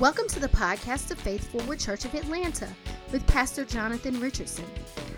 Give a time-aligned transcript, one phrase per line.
[0.00, 2.66] Welcome to the podcast of Faith Forward Church of Atlanta
[3.12, 4.64] with Pastor Jonathan Richardson.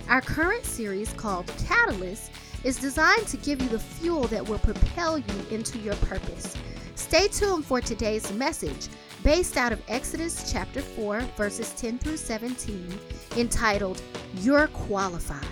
[0.09, 2.33] Our current series called Catalyst
[2.65, 6.57] is designed to give you the fuel that will propel you into your purpose.
[6.97, 8.89] Stay tuned for today's message
[9.23, 12.99] based out of Exodus chapter 4, verses 10 through 17,
[13.37, 14.03] entitled
[14.39, 15.47] You're Qualified.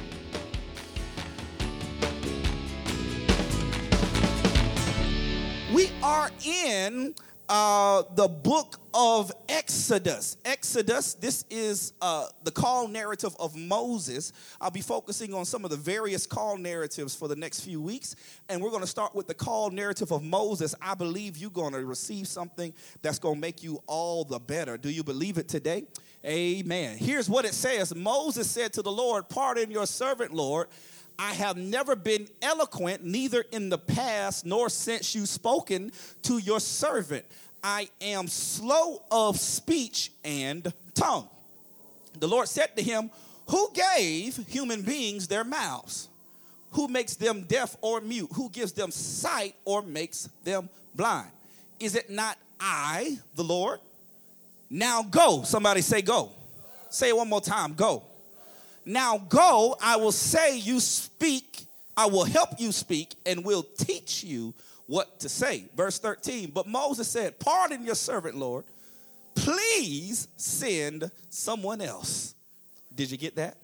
[5.73, 7.15] We are in
[7.51, 10.37] uh, the book of Exodus.
[10.45, 14.33] Exodus, this is uh, the call narrative of Moses.
[14.61, 18.15] I'll be focusing on some of the various call narratives for the next few weeks.
[18.49, 20.77] And we're going to start with the call narrative of Moses.
[20.81, 22.73] I believe you're going to receive something
[23.03, 24.79] that's going to make you all the better.
[24.79, 25.87] Do you believe it today?
[26.25, 26.99] Amen.
[26.99, 30.69] Here's what it says Moses said to the Lord, Pardon your servant, Lord.
[31.21, 36.61] I have never been eloquent, neither in the past nor since you spoken to your
[36.61, 37.27] servant.
[37.63, 41.29] I am slow of speech and tongue.
[42.19, 43.11] The Lord said to him,
[43.51, 46.09] Who gave human beings their mouths?
[46.73, 48.31] Who makes them deaf or mute?
[48.33, 51.29] Who gives them sight or makes them blind?
[51.79, 53.81] Is it not I, the Lord?
[54.71, 55.43] Now go.
[55.43, 56.31] Somebody say, Go.
[56.89, 58.05] Say it one more time, go.
[58.85, 61.65] Now go, I will say you speak,
[61.97, 64.55] I will help you speak, and will teach you
[64.87, 65.65] what to say.
[65.77, 66.51] Verse 13.
[66.51, 68.65] But Moses said, Pardon your servant, Lord.
[69.35, 72.35] Please send someone else.
[72.95, 73.57] Did you get that?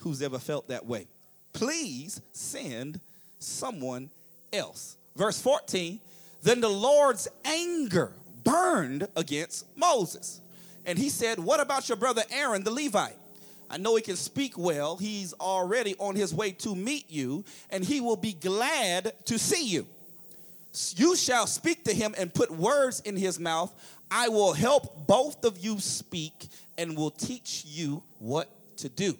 [0.00, 1.06] Who's ever felt that way?
[1.52, 3.00] Please send
[3.38, 4.10] someone
[4.52, 4.96] else.
[5.16, 5.98] Verse 14.
[6.42, 8.12] Then the Lord's anger
[8.44, 10.40] burned against Moses.
[10.86, 13.16] And he said, What about your brother Aaron the Levite?
[13.70, 14.96] I know he can speak well.
[14.96, 19.68] He's already on his way to meet you, and he will be glad to see
[19.68, 19.86] you.
[20.96, 23.72] You shall speak to him and put words in his mouth.
[24.10, 28.48] I will help both of you speak and will teach you what
[28.78, 29.16] to do.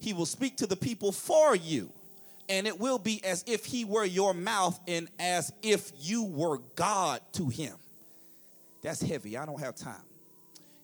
[0.00, 1.90] He will speak to the people for you,
[2.48, 6.58] and it will be as if he were your mouth and as if you were
[6.76, 7.74] God to him.
[8.82, 9.38] That's heavy.
[9.38, 9.94] I don't have time.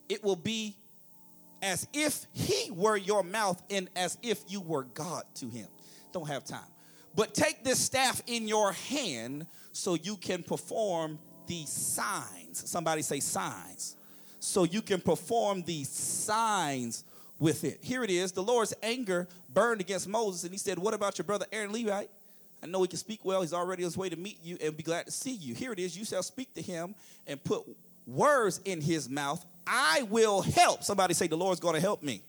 [0.09, 0.75] It will be
[1.65, 5.67] as if he were your mouth and as if you were God to him.
[6.13, 6.61] Don't have time.
[7.17, 12.69] But take this staff in your hand so you can perform these signs.
[12.69, 13.97] Somebody say signs.
[14.41, 17.05] So you can perform these signs
[17.39, 17.79] with it.
[17.81, 18.33] Here it is.
[18.33, 22.11] The Lord's anger burned against Moses, and he said, What about your brother Aaron Levite?
[22.63, 23.41] I know he can speak well.
[23.41, 25.55] He's already on his way to meet you and be glad to see you.
[25.55, 25.97] Here it is.
[25.97, 26.95] You shall speak to him
[27.27, 27.63] and put
[28.07, 29.45] words in his mouth.
[29.67, 30.85] I will help.
[30.85, 32.23] Somebody say, The Lord's going to help me.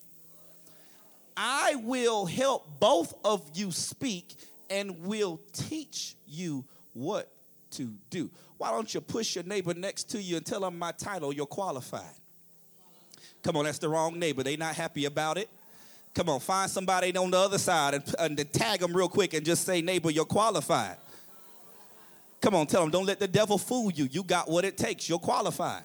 [1.38, 4.36] I will help both of you speak
[4.70, 6.64] and will teach you
[6.94, 7.30] what
[7.72, 8.30] to do.
[8.58, 11.46] Why don't you push your neighbor next to you and tell them my title, you're
[11.46, 12.04] qualified?
[13.44, 14.44] Come on, that's the wrong neighbor.
[14.44, 15.50] They not happy about it.
[16.14, 19.46] Come on, find somebody on the other side and, and tag them real quick and
[19.46, 20.96] just say, neighbor, you're qualified.
[22.42, 24.08] Come on, tell them, don't let the devil fool you.
[24.10, 25.10] You got what it takes.
[25.10, 25.84] You're qualified.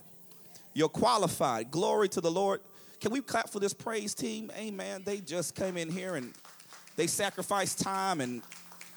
[0.81, 1.71] You're qualified.
[1.71, 2.63] Glory to the Lord.
[3.03, 4.51] Can we clap for this praise team?
[4.57, 5.03] Amen.
[5.05, 6.33] They just came in here and
[6.97, 8.41] they sacrificed time and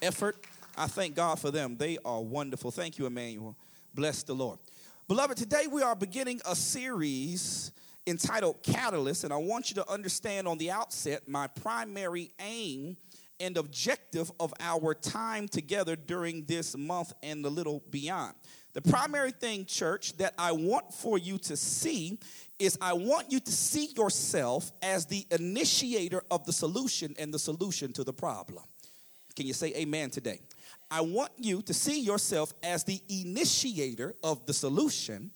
[0.00, 0.38] effort.
[0.78, 1.76] I thank God for them.
[1.76, 2.70] They are wonderful.
[2.70, 3.54] Thank you, Emmanuel.
[3.92, 4.60] Bless the Lord.
[5.08, 7.70] Beloved, today we are beginning a series
[8.06, 12.96] entitled Catalyst, and I want you to understand on the outset my primary aim
[13.40, 18.36] and objective of our time together during this month and a little beyond.
[18.74, 22.18] The primary thing, church, that I want for you to see
[22.58, 27.38] is I want you to see yourself as the initiator of the solution and the
[27.38, 28.64] solution to the problem.
[29.36, 30.40] Can you say amen today?
[30.90, 35.30] I want you to see yourself as the initiator of the solution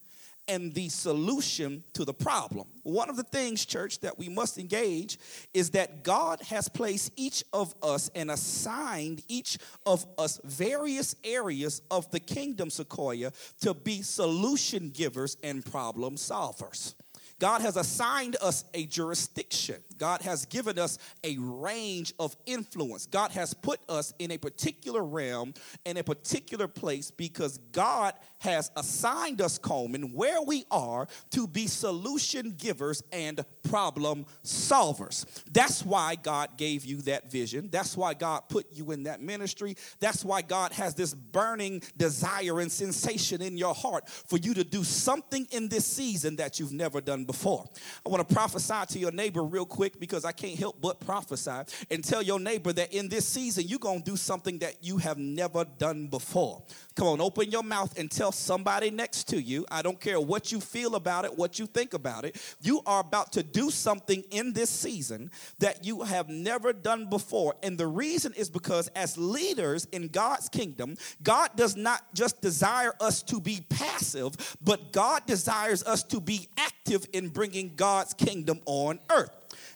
[0.49, 2.67] and the solution to the problem.
[2.83, 5.19] One of the things, church, that we must engage
[5.53, 11.83] is that God has placed each of us and assigned each of us various areas
[11.91, 16.95] of the kingdom, Sequoia, to be solution givers and problem solvers.
[17.39, 19.77] God has assigned us a jurisdiction.
[19.99, 23.07] God has given us a range of influence.
[23.07, 25.55] God has put us in a particular realm,
[25.85, 31.67] in a particular place, because God has assigned us, Coleman, where we are to be
[31.67, 35.27] solution givers and problem solvers.
[35.51, 37.69] That's why God gave you that vision.
[37.71, 39.77] That's why God put you in that ministry.
[39.99, 44.65] That's why God has this burning desire and sensation in your heart for you to
[44.65, 47.65] do something in this season that you've never done before.
[48.07, 51.01] I want to prophesy to your neighbor real quick quick because I can't help but
[51.01, 51.51] prophesy
[51.91, 54.99] and tell your neighbor that in this season you're going to do something that you
[54.99, 56.63] have never done before.
[56.95, 59.65] Come on, open your mouth and tell somebody next to you.
[59.71, 62.41] I don't care what you feel about it, what you think about it.
[62.61, 65.31] You are about to do something in this season
[65.61, 67.55] that you have never done before.
[67.63, 72.95] And the reason is because as leaders in God's kingdom, God does not just desire
[73.01, 78.61] us to be passive, but God desires us to be active in bringing God's kingdom
[78.67, 79.31] on earth.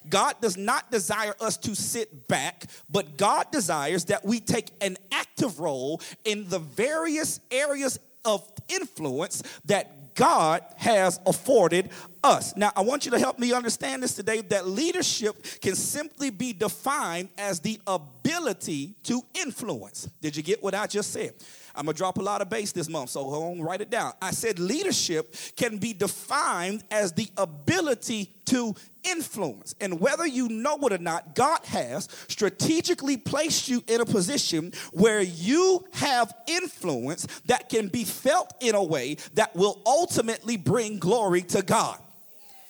[0.09, 4.97] God does not desire us to sit back, but God desires that we take an
[5.11, 11.89] active role in the various areas of influence that God has afforded
[12.23, 12.55] us.
[12.55, 16.53] Now, I want you to help me understand this today that leadership can simply be
[16.53, 20.07] defined as the ability to influence.
[20.21, 21.33] Did you get what I just said?
[21.75, 24.13] I'm gonna drop a lot of bass this month, so hold on, write it down.
[24.21, 29.73] I said leadership can be defined as the ability to influence.
[29.81, 34.71] And whether you know it or not, God has strategically placed you in a position
[34.91, 40.99] where you have influence that can be felt in a way that will ultimately bring
[40.99, 41.99] glory to God.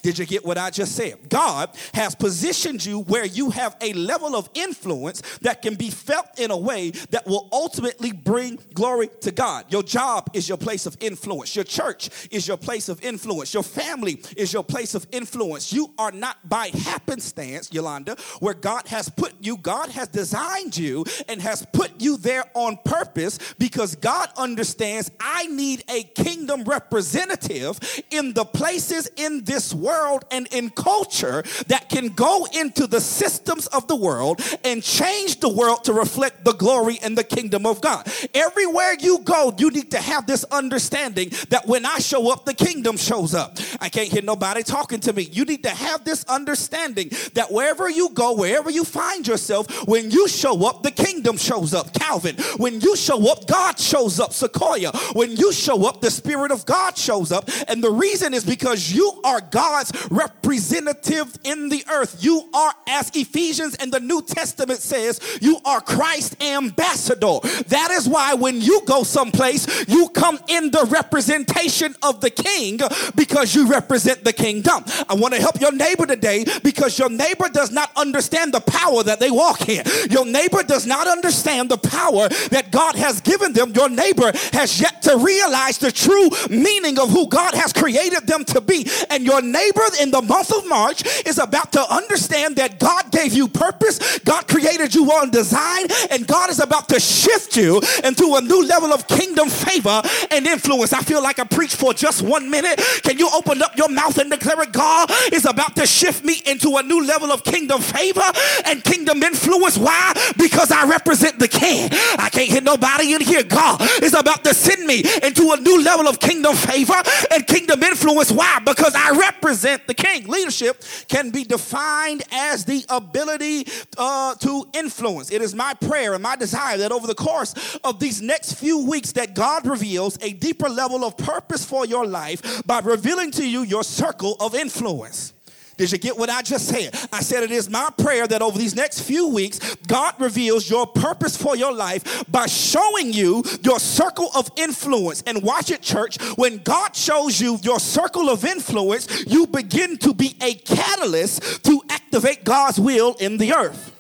[0.04, 1.30] Did you get what I just said?
[1.30, 6.28] God has positioned you where you have a level of influence that can be felt
[6.38, 9.72] in a way that will ultimately bring glory to God.
[9.72, 11.56] Your job is your place of influence.
[11.56, 13.54] Your church is your place of influence.
[13.54, 15.72] Your family is your place of influence.
[15.72, 19.56] You are not by happenstance, Yolanda, where God has put you.
[19.56, 25.48] God has designed you and has put you there on purpose because God understands I
[25.48, 27.80] need a kingdom representative
[28.12, 33.02] in the places in this world world and in culture that can go into the
[33.02, 37.66] systems of the world and change the world to reflect the glory and the kingdom
[37.66, 38.08] of God.
[38.34, 42.54] Everywhere you go, you need to have this understanding that when I show up, the
[42.54, 43.58] kingdom shows up.
[43.80, 45.24] I can't hear nobody talking to me.
[45.24, 50.12] You need to have this understanding that wherever you go, wherever you find yourself, when
[50.12, 51.94] you show up, the kingdom shows up.
[51.94, 54.34] Calvin, when you show up, God shows up.
[54.34, 57.50] Sequoia, when you show up, the Spirit of God shows up.
[57.68, 62.24] And the reason is because you are God's God's representative in the earth.
[62.24, 67.40] You are, as Ephesians and the New Testament says, you are Christ's ambassador.
[67.68, 72.80] That is why when you go someplace, you come in the representation of the king
[73.16, 74.84] because you represent the kingdom.
[75.10, 79.04] I want to help your neighbor today because your neighbor does not understand the power
[79.04, 79.86] that they walk in.
[80.10, 83.72] Your neighbor does not understand the power that God has given them.
[83.72, 88.46] Your neighbor has yet to realize the true meaning of who God has created them
[88.46, 88.88] to be.
[89.10, 89.73] And your neighbor
[90.04, 94.48] in the month of March is about to understand that God gave you purpose, God
[94.48, 98.94] created you on design, and God is about to shift you into a new level
[98.94, 100.94] of kingdom favor and influence.
[100.94, 102.80] I feel like I preach for just one minute.
[103.04, 104.72] Can you open up your mouth and declare it?
[104.72, 108.32] God is about to shift me into a new level of kingdom favor
[108.66, 109.78] and kingdom influence.
[109.78, 110.14] Why?
[110.38, 111.90] Because I represent the king.
[112.18, 113.44] I can't hear nobody in here.
[113.44, 117.82] God is about to send me into a new level of kingdom favor and kingdom
[117.84, 118.32] influence.
[118.32, 118.60] Why?
[118.64, 120.28] Because I represent represent the king.
[120.28, 123.68] Leadership can be defined as the ability
[123.98, 125.32] uh, to influence.
[125.32, 128.86] It is my prayer and my desire that over the course of these next few
[128.86, 133.48] weeks that God reveals a deeper level of purpose for your life by revealing to
[133.48, 135.34] you your circle of influence.
[135.78, 136.96] Did you get what I just said?
[137.12, 140.86] I said it is my prayer that over these next few weeks, God reveals your
[140.86, 145.24] purpose for your life by showing you your circle of influence.
[145.26, 146.22] And watch it, church.
[146.36, 151.82] When God shows you your circle of influence, you begin to be a catalyst to
[151.90, 153.92] activate God's will in the earth.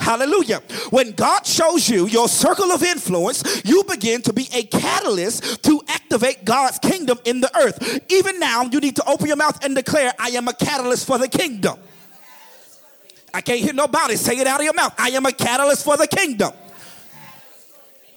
[0.00, 0.62] Hallelujah.
[0.88, 5.82] When God shows you your circle of influence, you begin to be a catalyst to
[5.88, 8.00] activate God's kingdom in the earth.
[8.10, 11.18] Even now, you need to open your mouth and declare, I am a catalyst for
[11.18, 11.78] the kingdom.
[13.32, 14.94] I can't hear nobody say it out of your mouth.
[14.98, 16.52] I am a catalyst for the kingdom.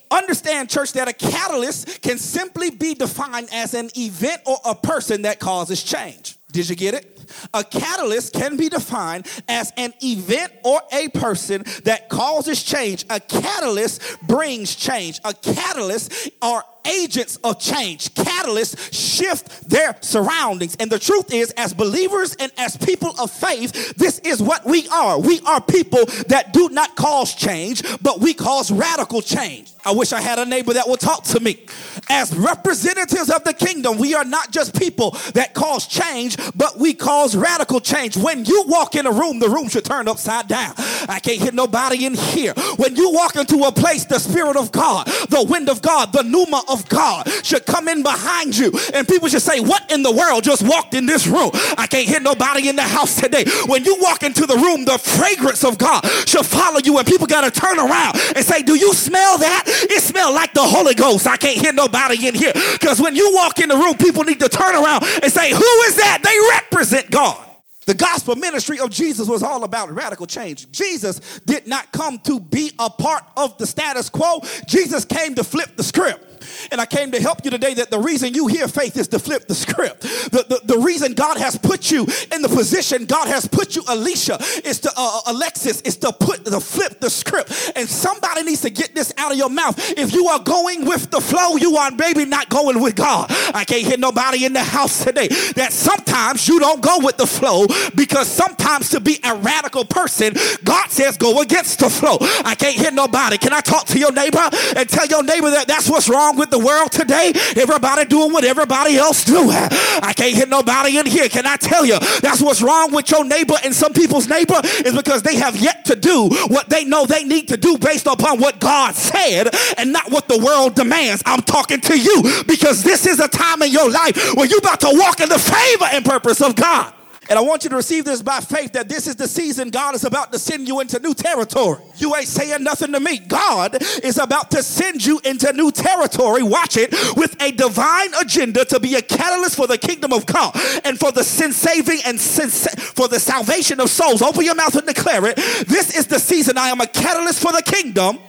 [0.10, 5.24] Understand, church, that a catalyst can simply be defined as an event or a person
[5.24, 6.38] that causes change.
[6.52, 7.13] Did you get it?
[7.54, 13.06] A catalyst can be defined as an event or a person that causes change.
[13.10, 15.20] A catalyst brings change.
[15.24, 18.14] A catalyst are agents of change.
[18.14, 20.76] Catalysts shift their surroundings.
[20.80, 24.88] And the truth is, as believers and as people of faith, this is what we
[24.90, 25.20] are.
[25.20, 29.72] We are people that do not cause change, but we cause radical change.
[29.86, 31.66] I wish I had a neighbor that would talk to me.
[32.10, 36.94] As representatives of the kingdom, we are not just people that cause change, but we
[36.94, 38.16] cause radical change.
[38.16, 40.74] When you walk in a room, the room should turn upside down.
[41.10, 42.54] I can't hit nobody in here.
[42.78, 46.24] When you walk into a place, the Spirit of God, the wind of God, the
[46.24, 48.72] pneuma of God should come in behind you.
[48.94, 51.52] And people should say, What in the world just walked in this room?
[51.78, 53.46] I can't hit nobody in the house today.
[53.68, 56.98] When you walk into the room, the fragrance of God should follow you.
[56.98, 59.64] And people got to turn around and say, Do you smell that?
[59.66, 61.28] It smells like the Holy Ghost.
[61.28, 62.54] I can't hear nobody in here.
[62.74, 65.82] Because when you walk in the room, people need to turn around and say, Who
[65.88, 66.22] is that?
[66.24, 67.50] They represent God.
[67.86, 70.72] The gospel ministry of Jesus was all about radical change.
[70.72, 74.42] Jesus did not come to be a part of the status quo.
[74.68, 76.33] Jesus came to flip the script.
[76.72, 79.20] And I came to help you today that the reason you hear faith is to
[79.20, 80.02] flip the script.
[80.02, 83.84] The, the, the reason God has put you in the position God has put you,
[83.88, 87.74] Alicia, is to, uh, uh Alexis, is to put, the flip the script.
[87.76, 89.76] And somebody needs to get this out of your mouth.
[89.98, 93.28] If you are going with the flow, you are maybe not going with God.
[93.54, 97.28] I can't hear nobody in the house today that sometimes you don't go with the
[97.28, 100.34] flow because sometimes to be a radical person,
[100.64, 102.18] God says go against the flow.
[102.44, 103.38] I can't hear nobody.
[103.38, 106.50] Can I talk to your neighbor and tell your neighbor that that's what's wrong with
[106.50, 107.34] the world today?
[107.56, 109.50] Everybody doing what everybody else do.
[109.50, 111.30] I can't hit nobody in here.
[111.30, 112.00] Can I tell you?
[112.22, 115.86] That's what's wrong with your neighbor and some people's neighbor is because they have yet
[115.86, 119.92] to do what they know they need to do based upon what God said and
[119.92, 121.24] not what the world demands.
[121.26, 124.82] I'm talking to you because this is a time in your life where you're about
[124.82, 126.94] to walk in the favor and purpose of God.
[127.30, 129.96] And I want you to receive this by faith that this is the season God
[129.96, 131.82] is about to send you into new territory.
[131.98, 133.20] You ain't saying nothing to me.
[133.20, 136.44] God is about to send you into new territory.
[136.44, 140.56] Watch it with a divine agenda to be a catalyst for the kingdom of God
[140.84, 144.22] and for the sin saving and sin for the salvation of souls.
[144.22, 145.36] Open your mouth and declare it.
[145.68, 148.20] This is the season I am a catalyst for the kingdom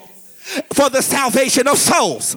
[0.72, 2.36] for the salvation of souls.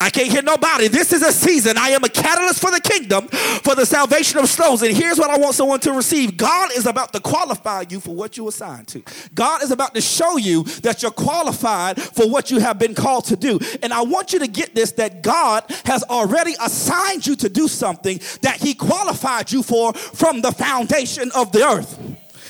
[0.00, 0.88] I can't hear nobody.
[0.88, 1.76] This is a season.
[1.76, 4.82] I am a catalyst for the kingdom, for the salvation of souls.
[4.82, 8.14] And here's what I want someone to receive God is about to qualify you for
[8.14, 9.02] what you assigned to.
[9.34, 13.24] God is about to show you that you're qualified for what you have been called
[13.26, 13.58] to do.
[13.82, 17.68] And I want you to get this that God has already assigned you to do
[17.68, 21.98] something that He qualified you for from the foundation of the earth.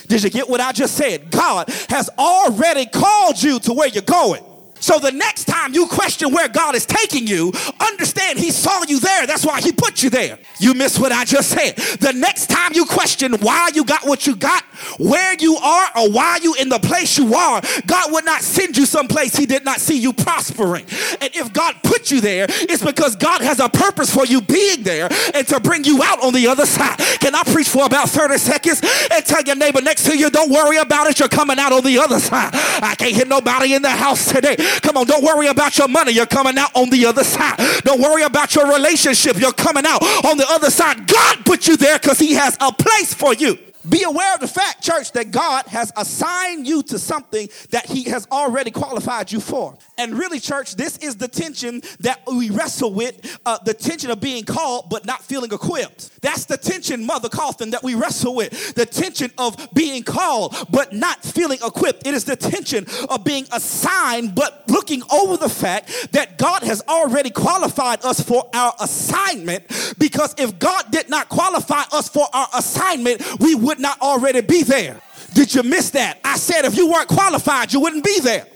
[0.07, 1.29] Did you get what I just said?
[1.29, 4.43] God has already called you to where you're going.
[4.79, 8.99] So the next time you question where God is taking you, understand He saw you
[8.99, 9.27] there.
[9.27, 10.39] That's why He put you there.
[10.59, 11.75] You missed what I just said.
[11.99, 14.63] The next time you question why you got what you got,
[14.97, 18.77] where you are, or why you in the place you are, God would not send
[18.77, 20.85] you someplace He did not see you prospering.
[21.21, 24.83] And if God put you there, it's because God has a purpose for you being
[24.83, 26.97] there and to bring you out on the other side.
[27.19, 28.81] Can I preach for about 30 seconds
[29.11, 31.83] and tell your neighbor next to you, don't worry about it, you're coming out on
[31.83, 32.51] the other side.
[32.53, 34.55] I can't hear nobody in the house today.
[34.81, 36.11] Come on, don't worry about your money.
[36.11, 37.57] You're coming out on the other side.
[37.83, 39.37] Don't worry about your relationship.
[39.37, 41.07] You're coming out on the other side.
[41.07, 43.57] God put you there because He has a place for you.
[43.87, 48.03] Be aware of the fact, church, that God has assigned you to something that He
[48.09, 49.77] has already qualified you for.
[49.99, 54.19] And really, church, this is the tension that we wrestle with uh, the tension of
[54.19, 56.21] being called but not feeling equipped.
[56.21, 58.73] That's the tension, Mother Coffin, that we wrestle with.
[58.75, 62.05] The tension of being called but not feeling equipped.
[62.05, 66.81] It is the tension of being assigned but looking over the fact that God has
[66.87, 72.47] already qualified us for our assignment because if God did not qualify us for our
[72.53, 74.99] assignment, we would would not already be there.
[75.35, 76.19] Did you miss that?
[76.23, 78.47] I said if you weren't qualified, you wouldn't be there.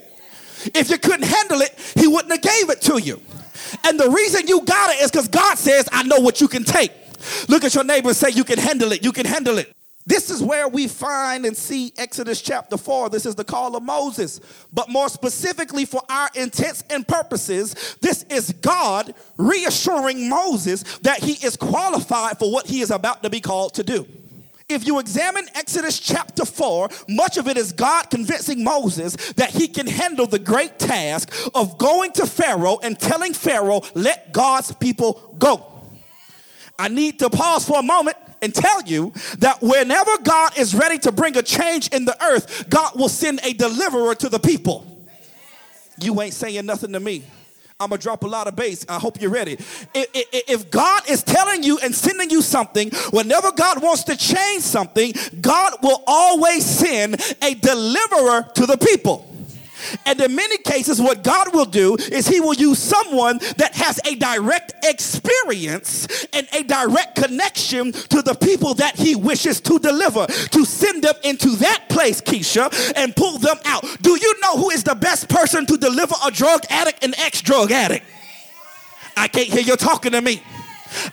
[0.74, 3.20] If you couldn't handle it, he wouldn't have gave it to you.
[3.84, 6.64] And the reason you got it is because God says, I know what you can
[6.64, 6.92] take.
[7.48, 9.02] Look at your neighbor and say, You can handle it.
[9.02, 9.74] You can handle it.
[10.06, 13.08] This is where we find and see Exodus chapter 4.
[13.08, 14.38] This is the call of Moses.
[14.70, 21.32] But more specifically, for our intents and purposes, this is God reassuring Moses that he
[21.44, 24.06] is qualified for what he is about to be called to do.
[24.68, 29.68] If you examine Exodus chapter 4, much of it is God convincing Moses that he
[29.68, 35.34] can handle the great task of going to Pharaoh and telling Pharaoh, let God's people
[35.38, 35.66] go.
[36.78, 40.98] I need to pause for a moment and tell you that whenever God is ready
[40.98, 44.86] to bring a change in the earth, God will send a deliverer to the people.
[46.00, 47.24] You ain't saying nothing to me.
[47.80, 48.86] I'm gonna drop a lot of bass.
[48.88, 49.54] I hope you're ready.
[49.54, 54.62] If, if, God is telling you and sending you something, whenever God wants to change
[54.62, 59.33] something, God will always send a deliverer to the people.
[60.06, 64.00] And in many cases, what God will do is He will use someone that has
[64.06, 70.26] a direct experience and a direct connection to the people that He wishes to deliver,
[70.26, 73.84] to send them into that place, Keisha, and pull them out.
[74.02, 77.40] Do you know who is the best person to deliver a drug addict, an ex
[77.42, 78.04] drug addict?
[79.16, 80.42] I can't hear you talking to me.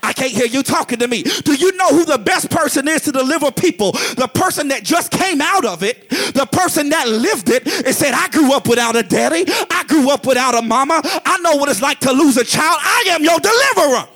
[0.04, 1.24] I can't hear you talking to me.
[1.24, 3.92] Do you know who the best person is to deliver people?
[3.92, 8.14] The person that just came out of it, the person that lived it and said,
[8.14, 11.70] I grew up without a daddy, I grew up without a mama, I know what
[11.70, 12.78] it's like to lose a child.
[12.82, 14.08] I am your deliverer.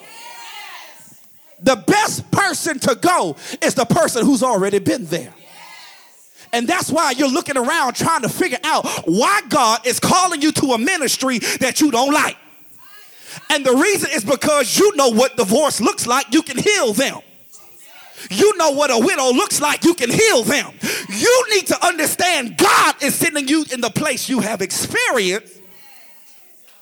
[1.61, 5.33] The best person to go is the person who's already been there.
[6.53, 10.51] And that's why you're looking around trying to figure out why God is calling you
[10.53, 12.37] to a ministry that you don't like.
[13.49, 17.19] And the reason is because you know what divorce looks like, you can heal them.
[18.29, 20.73] You know what a widow looks like, you can heal them.
[21.09, 25.61] You need to understand God is sending you in the place you have experienced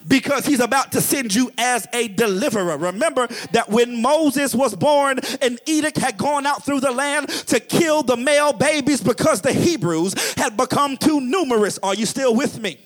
[0.08, 2.78] because he's about to send you as a deliverer.
[2.78, 7.60] Remember that when Moses was born, an edict had gone out through the land to
[7.60, 11.80] kill the male babies because the Hebrews had become too numerous.
[11.82, 12.78] Are you still with me?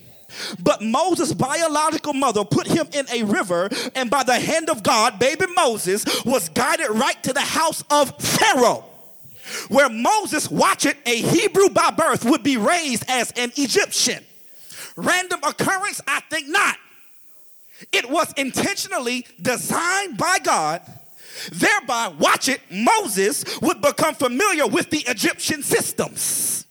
[0.60, 5.20] But Moses' biological mother put him in a river, and by the hand of God,
[5.20, 8.84] baby Moses was guided right to the house of Pharaoh,
[9.70, 14.24] where Moses, watch it, a Hebrew by birth, would be raised as an Egyptian.
[14.96, 16.02] Random occurrence?
[16.08, 16.78] I think not.
[17.92, 20.82] It was intentionally designed by God.
[21.52, 26.66] Thereby, watch it, Moses would become familiar with the Egyptian systems.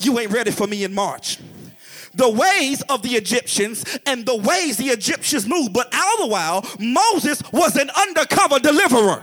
[0.00, 1.38] You ain't ready for me in March
[2.16, 5.72] the ways of the Egyptians and the ways the Egyptians moved.
[5.72, 9.22] But all the while, Moses was an undercover deliverer.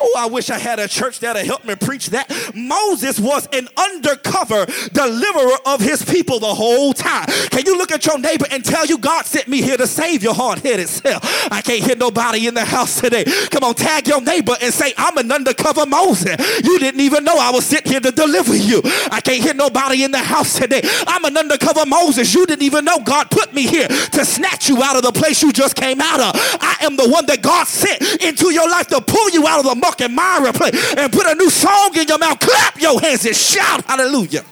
[0.00, 2.30] Oh, I wish I had a church that'll help me preach that.
[2.54, 7.26] Moses was an undercover deliverer of his people the whole time.
[7.50, 10.22] Can you look at your neighbor and tell you God sent me here to save
[10.22, 11.22] your hard-headed self?
[11.52, 13.24] I can't hear nobody in the house today.
[13.50, 16.36] Come on, tag your neighbor and say, I'm an undercover Moses.
[16.64, 18.80] You didn't even know I was sent here to deliver you.
[19.10, 20.82] I can't hear nobody in the house today.
[21.06, 22.32] I'm an undercover Moses.
[22.34, 25.42] You didn't even know God put me here to snatch you out of the place
[25.42, 26.32] you just came out of.
[26.60, 29.66] I am the one that God sent into your life to pull you out of
[29.66, 32.38] the fucking miry clay and put a new song in your mouth.
[32.38, 34.44] Clap your hands and shout hallelujah.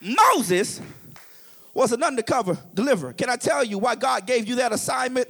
[0.00, 0.80] Moses
[1.74, 3.12] was an undercover deliverer.
[3.12, 5.28] Can I tell you why God gave you that assignment?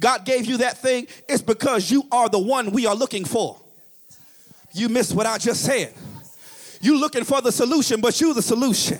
[0.00, 1.06] God gave you that thing.
[1.28, 3.60] It's because you are the one we are looking for.
[4.72, 5.94] You missed what I just said.
[6.80, 8.98] You looking for the solution, but you the solution.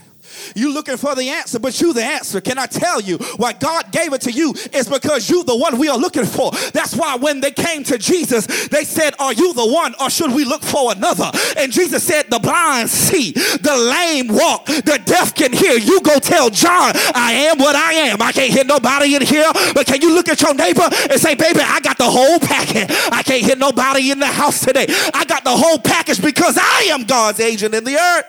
[0.55, 2.41] You looking for the answer, but you the answer.
[2.41, 5.79] Can I tell you why God gave it to you is because you the one
[5.79, 6.51] we are looking for.
[6.73, 10.33] That's why when they came to Jesus, they said, Are you the one or should
[10.33, 11.31] we look for another?
[11.57, 15.79] And Jesus said, The blind see, the lame walk, the deaf can hear.
[15.79, 18.23] You go tell John, I am what I am.
[18.23, 21.35] I can't hear nobody in here, but can you look at your neighbor and say,
[21.35, 22.88] Baby, I got the whole package.
[23.12, 24.87] I can't hear nobody in the house today.
[25.12, 28.25] I got the whole package because I am God's agent in the earth.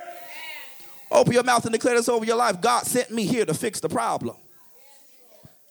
[1.15, 2.59] Open your mouth and declare this over your life.
[2.59, 4.35] God sent me here to fix the problem.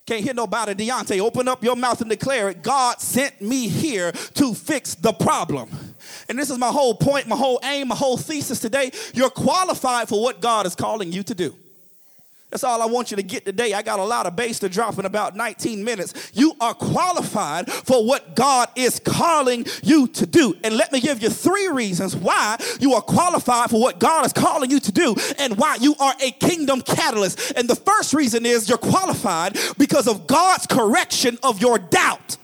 [0.07, 0.74] Can't hear nobody.
[0.74, 2.62] Deontay, open up your mouth and declare it.
[2.62, 5.70] God sent me here to fix the problem.
[6.28, 8.90] And this is my whole point, my whole aim, my whole thesis today.
[9.14, 11.54] You're qualified for what God is calling you to do.
[12.55, 13.75] That's all I want you to get today.
[13.75, 16.31] I got a lot of bass to drop in about 19 minutes.
[16.35, 20.55] You are qualified for what God is calling you to do.
[20.62, 24.33] And let me give you three reasons why you are qualified for what God is
[24.33, 27.55] calling you to do and why you are a kingdom catalyst.
[27.57, 32.37] And the first reason is you're qualified because of God's correction of your doubt.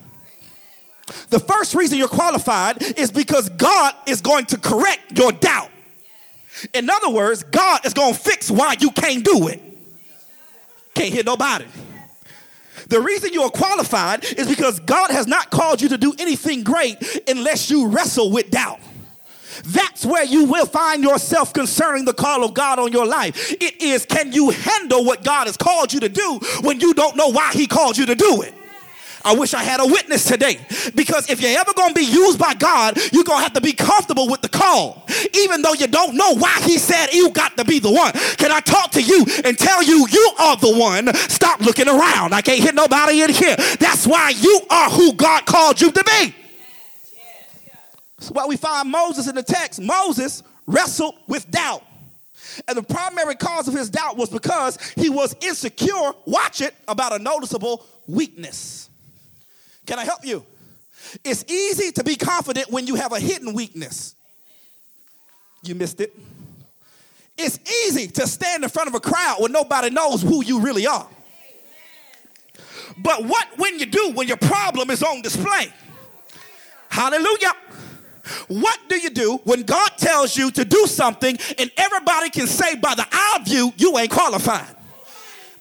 [1.29, 5.70] The first reason you're qualified is because God is going to correct your doubt.
[6.75, 9.69] In other words, God is going to fix why you can't do it.
[10.94, 11.66] Can't hear nobody.
[12.88, 16.64] The reason you are qualified is because God has not called you to do anything
[16.64, 16.96] great
[17.29, 18.81] unless you wrestle with doubt.
[19.64, 23.53] That's where you will find yourself concerning the call of God on your life.
[23.53, 27.16] It is can you handle what God has called you to do when you don't
[27.16, 28.55] know why He called you to do it?
[29.24, 30.59] I wish I had a witness today.
[30.94, 33.61] Because if you're ever going to be used by God, you're going to have to
[33.61, 35.06] be comfortable with the call.
[35.35, 38.12] Even though you don't know why He said you got to be the one.
[38.37, 41.12] Can I talk to you and tell you you are the one?
[41.14, 42.35] Stop looking around.
[42.35, 43.56] I can't hit nobody in here.
[43.78, 46.35] That's why you are who God called you to be.
[48.18, 49.80] That's why we find Moses in the text.
[49.80, 51.83] Moses wrestled with doubt.
[52.68, 57.18] And the primary cause of his doubt was because he was insecure, watch it, about
[57.18, 58.89] a noticeable weakness.
[59.90, 60.46] Can I help you?
[61.24, 64.14] It's easy to be confident when you have a hidden weakness.
[65.64, 66.16] You missed it.
[67.37, 70.87] It's easy to stand in front of a crowd when nobody knows who you really
[70.87, 71.09] are.
[72.98, 75.72] But what when you do when your problem is on display?
[76.88, 77.53] Hallelujah.
[78.46, 82.76] What do you do when God tells you to do something and everybody can say
[82.76, 84.76] by the eye view you ain't qualified?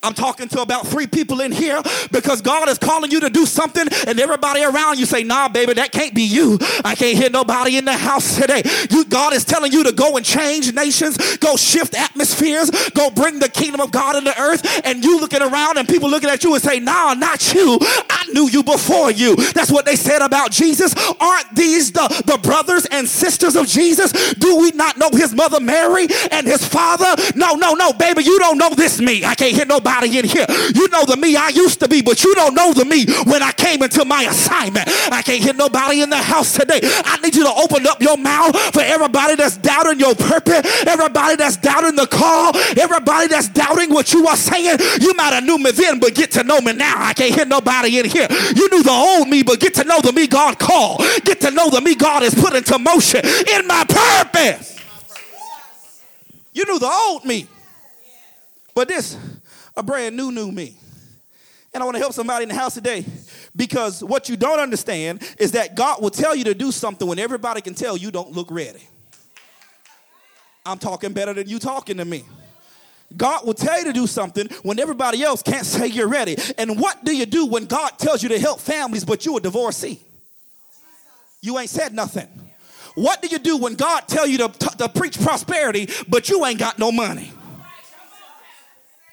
[0.02, 1.82] I'm talking to about three people in here
[2.12, 5.74] because God is calling you to do something, and everybody around you say, Nah, baby,
[5.74, 6.58] that can't be you.
[6.86, 8.64] I can't hear nobody in the house today.
[8.90, 13.40] You, God is telling you to go and change nations, go shift atmospheres, go bring
[13.40, 16.54] the kingdom of God into earth, and you looking around and people looking at you
[16.54, 17.78] and say, Nah, not you.
[18.10, 19.36] I knew you before you.
[19.36, 20.96] That's what they said about Jesus.
[21.20, 24.14] Aren't these the, the brothers and sisters of Jesus?
[24.36, 27.22] Do we not know his mother Mary and his father?
[27.36, 29.26] No, no, no, baby, you don't know this me.
[29.26, 30.46] I can't hear nobody in here.
[30.76, 33.42] You know the me I used to be, but you don't know the me when
[33.42, 34.88] I came into my assignment.
[35.12, 36.80] I can't hear nobody in the house today.
[36.84, 41.36] I need you to open up your mouth for everybody that's doubting your purpose, everybody
[41.36, 44.78] that's doubting the call, everybody that's doubting what you are saying.
[45.02, 46.96] You might have knew me then, but get to know me now.
[46.98, 48.28] I can't hear nobody in here.
[48.56, 51.02] You knew the old me, but get to know the me God called.
[51.24, 54.78] Get to know the me God has put into motion in my purpose.
[56.54, 57.48] You knew the old me.
[58.74, 59.18] But this,
[59.80, 60.78] a brand new, new me.
[61.74, 63.06] And I want to help somebody in the house today
[63.56, 67.20] because what you don't understand is that God will tell you to do something when
[67.20, 68.82] everybody can tell you don't look ready.
[70.66, 72.26] I'm talking better than you talking to me.
[73.16, 76.36] God will tell you to do something when everybody else can't say you're ready.
[76.58, 79.42] And what do you do when God tells you to help families, but you're a
[79.42, 80.00] divorcee?
[81.42, 82.28] You ain't said nothing.
[82.96, 86.46] What do you do when God tell you to, to, to preach prosperity, but you
[86.46, 87.32] ain't got no money?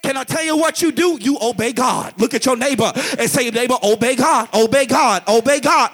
[0.07, 1.19] Can I tell you what you do?
[1.21, 2.15] You obey God.
[2.21, 5.91] Look at your neighbor and say, neighbor, obey God, obey God, obey God.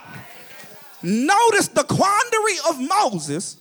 [1.03, 3.57] Notice the quandary of Moses.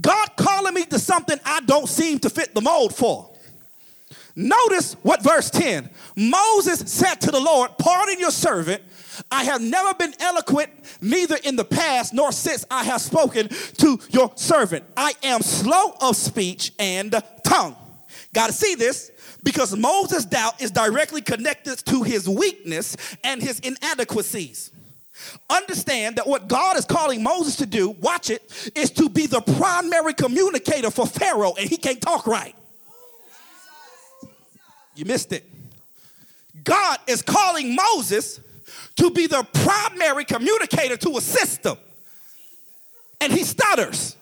[0.00, 3.28] God calling me to something I don't seem to fit the mold for.
[4.36, 8.84] Notice what verse 10 Moses said to the Lord, Pardon your servant.
[9.32, 13.48] I have never been eloquent, neither in the past nor since I have spoken
[13.78, 14.84] to your servant.
[14.96, 17.74] I am slow of speech and tongue.
[18.32, 19.10] Got to see this
[19.46, 24.72] because Moses' doubt is directly connected to his weakness and his inadequacies.
[25.48, 29.40] Understand that what God is calling Moses to do, watch it, is to be the
[29.40, 32.56] primary communicator for Pharaoh, and he can't talk right.
[34.96, 35.44] You missed it.
[36.64, 38.40] God is calling Moses
[38.96, 41.78] to be the primary communicator to a system,
[43.20, 44.16] and he stutters.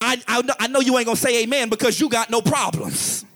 [0.00, 3.26] I, I, I know you ain't gonna say amen because you got no problems.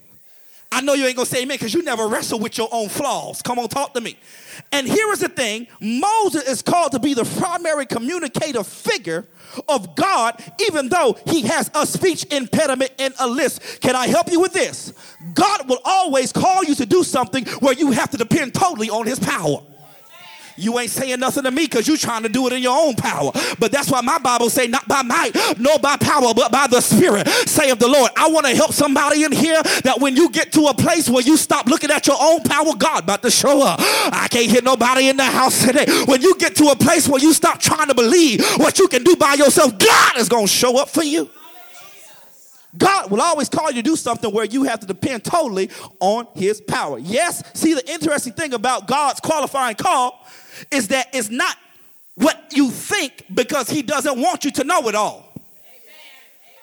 [0.75, 3.41] I know you ain't gonna say amen because you never wrestle with your own flaws.
[3.43, 4.19] Come on, talk to me.
[4.73, 9.25] And here is the thing Moses is called to be the primary communicator figure
[9.69, 13.81] of God, even though he has a speech impediment and a list.
[13.83, 14.93] Can I help you with this?
[15.33, 19.07] God will always call you to do something where you have to depend totally on
[19.07, 19.63] his power.
[20.57, 22.95] You ain't saying nothing to me because you trying to do it in your own
[22.95, 23.33] power.
[23.59, 26.81] But that's why my Bible say, not by might, nor by power, but by the
[26.81, 28.11] Spirit, say of the Lord.
[28.17, 31.23] I want to help somebody in here that when you get to a place where
[31.23, 33.79] you stop looking at your own power, God about to show up.
[33.81, 35.87] I can't hear nobody in the house today.
[36.07, 39.03] When you get to a place where you stop trying to believe what you can
[39.03, 41.31] do by yourself, God is going to show up for you.
[42.77, 46.27] God will always call you to do something where you have to depend totally on
[46.35, 46.99] his power.
[46.99, 50.27] Yes, see the interesting thing about God's qualifying call
[50.71, 51.57] is that it's not
[52.15, 55.33] what you think because he doesn't want you to know it all.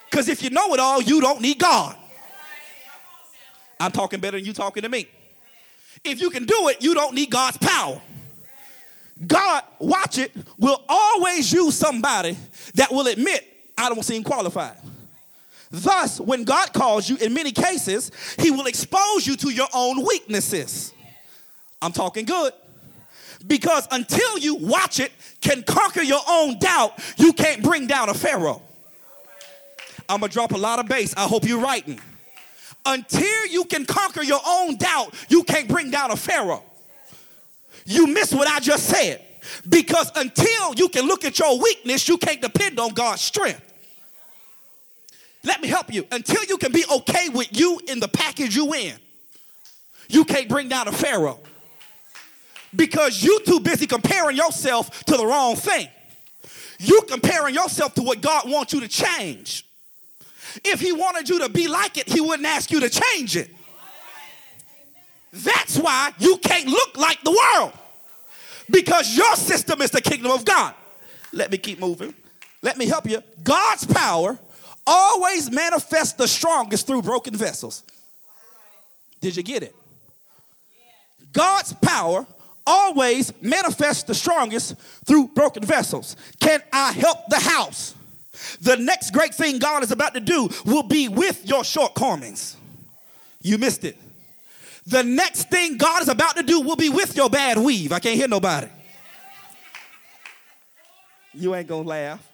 [0.10, 1.96] Because if you know it all, you don't need God.
[3.80, 5.08] I'm talking better than you talking to me.
[6.04, 8.02] If you can do it, you don't need God's power.
[9.26, 12.38] God, watch it, will always use somebody
[12.76, 14.78] that will admit, I don't seem qualified.
[15.70, 20.06] Thus, when God calls you, in many cases, He will expose you to your own
[20.06, 20.94] weaknesses.
[21.82, 22.54] I'm talking good.
[23.48, 28.14] Because until you watch it, can conquer your own doubt, you can't bring down a
[28.14, 28.62] Pharaoh.
[30.08, 31.14] I'm gonna drop a lot of bass.
[31.16, 32.00] I hope you're writing.
[32.86, 36.64] Until you can conquer your own doubt, you can't bring down a Pharaoh.
[37.86, 39.24] You miss what I just said.
[39.68, 43.62] Because until you can look at your weakness, you can't depend on God's strength.
[45.44, 46.06] Let me help you.
[46.12, 48.94] Until you can be okay with you in the package you in,
[50.08, 51.40] you can't bring down a Pharaoh
[52.76, 55.88] because you too busy comparing yourself to the wrong thing.
[56.80, 59.66] You comparing yourself to what God wants you to change.
[60.64, 63.50] If he wanted you to be like it, he wouldn't ask you to change it.
[65.32, 67.74] That's why you can't look like the world.
[68.70, 70.74] Because your system is the kingdom of God.
[71.32, 72.14] Let me keep moving.
[72.62, 73.22] Let me help you.
[73.44, 74.38] God's power
[74.86, 77.84] always manifests the strongest through broken vessels.
[79.20, 79.76] Did you get it?
[81.32, 82.26] God's power
[82.66, 86.16] always manifests the strongest through broken vessels.
[86.40, 87.96] Can I help the house?
[88.62, 92.58] The next great thing God is about to do will be with your shortcomings.
[93.42, 93.98] You missed it.
[94.88, 97.92] The next thing God is about to do will be with your bad weave.
[97.92, 98.68] I can't hear nobody.
[101.34, 102.28] You ain't gonna laugh.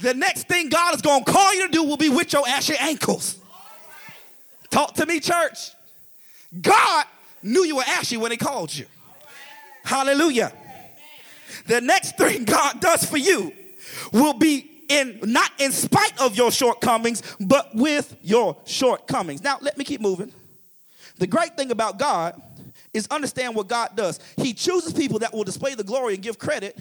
[0.00, 2.74] The next thing God is gonna call you to do will be with your ashy
[2.78, 3.36] ankles.
[4.70, 5.72] Talk to me, church.
[6.60, 7.04] God
[7.42, 8.86] knew you were ashy when He called you.
[9.84, 10.52] Hallelujah.
[11.66, 13.52] The next thing God does for you
[14.12, 19.42] will be in not in spite of your shortcomings, but with your shortcomings.
[19.42, 20.32] Now, let me keep moving.
[21.18, 22.40] The great thing about God
[22.92, 24.18] is understand what God does.
[24.36, 26.76] He chooses people that will display the glory and give credit,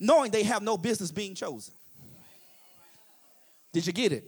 [0.00, 1.72] knowing they have no business being chosen.
[3.72, 4.24] Did you get it?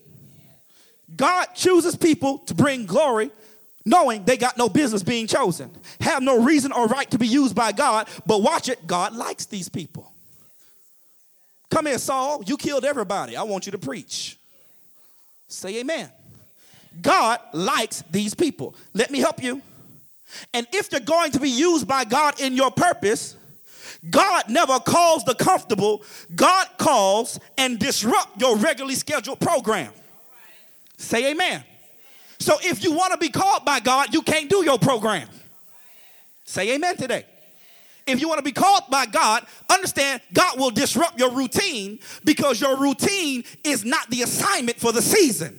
[1.16, 3.30] God chooses people to bring glory,
[3.84, 5.70] knowing they got no business being chosen,
[6.00, 9.46] have no reason or right to be used by God, but watch it, God likes
[9.46, 10.10] these people.
[11.70, 13.36] Come here, Saul, you killed everybody.
[13.36, 14.36] I want you to preach.
[15.48, 16.08] Say amen.
[17.02, 18.74] God likes these people.
[18.92, 19.60] Let me help you.
[20.52, 23.36] And if you're going to be used by God in your purpose,
[24.08, 26.02] God never calls the comfortable.
[26.34, 29.92] God calls and disrupt your regularly scheduled program.
[30.96, 31.64] Say amen.
[32.38, 35.28] So if you want to be called by God, you can't do your program.
[36.44, 37.24] Say amen today.
[38.06, 42.60] If you want to be called by God, understand God will disrupt your routine because
[42.60, 45.58] your routine is not the assignment for the season.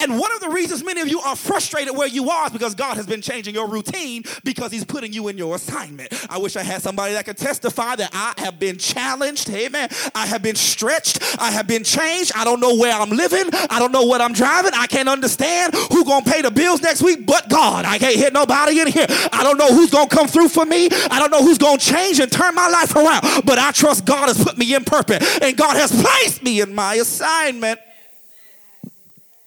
[0.00, 2.74] And one of the reasons many of you are frustrated where you are is because
[2.74, 6.12] God has been changing your routine because He's putting you in your assignment.
[6.30, 9.50] I wish I had somebody that could testify that I have been challenged.
[9.50, 9.88] Amen.
[10.14, 11.20] I have been stretched.
[11.38, 12.32] I have been changed.
[12.34, 13.48] I don't know where I'm living.
[13.70, 14.72] I don't know what I'm driving.
[14.74, 17.84] I can't understand who gonna pay the bills next week but God.
[17.84, 19.06] I can't hit nobody in here.
[19.32, 20.88] I don't know who's gonna come through for me.
[21.10, 23.44] I don't know who's gonna change and turn my life around.
[23.44, 26.74] But I trust God has put me in purpose and God has placed me in
[26.74, 27.80] my assignment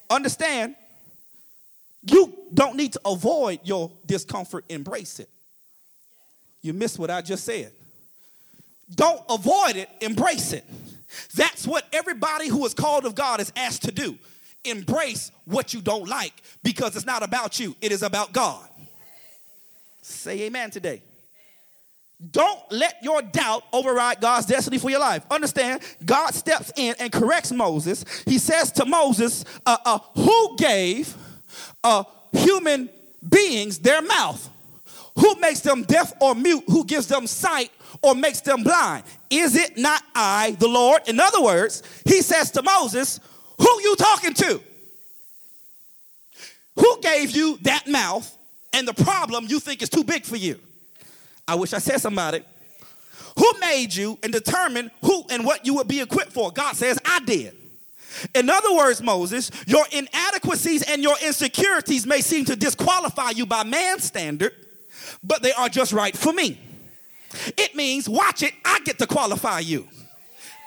[0.10, 0.76] understand,
[2.04, 5.30] you don't need to avoid your discomfort, embrace it.
[6.62, 7.72] You missed what I just said.
[8.94, 10.66] Don't avoid it, embrace it.
[11.36, 14.18] That's what everybody who is called of God is asked to do.
[14.64, 18.68] Embrace what you don't like because it's not about you, it is about God.
[20.02, 21.02] Say amen today.
[22.32, 25.24] Don't let your doubt override God's destiny for your life.
[25.30, 28.04] Understand, God steps in and corrects Moses.
[28.26, 31.16] He says to Moses, uh, uh, Who gave
[31.84, 32.90] uh, human
[33.28, 34.50] beings their mouth?
[35.20, 36.64] Who makes them deaf or mute?
[36.68, 39.04] Who gives them sight or makes them blind?
[39.30, 41.08] Is it not I, the Lord?
[41.08, 43.20] In other words, he says to Moses,
[43.60, 44.62] Who you talking to?
[46.80, 48.36] Who gave you that mouth
[48.74, 50.60] and the problem you think is too big for you?
[51.48, 52.44] I wish I said somebody.
[53.38, 56.52] Who made you and determined who and what you would be equipped for?
[56.52, 57.56] God says, I did.
[58.34, 63.64] In other words, Moses, your inadequacies and your insecurities may seem to disqualify you by
[63.64, 64.54] man's standard,
[65.24, 66.60] but they are just right for me.
[67.58, 69.88] It means, watch it, I get to qualify you.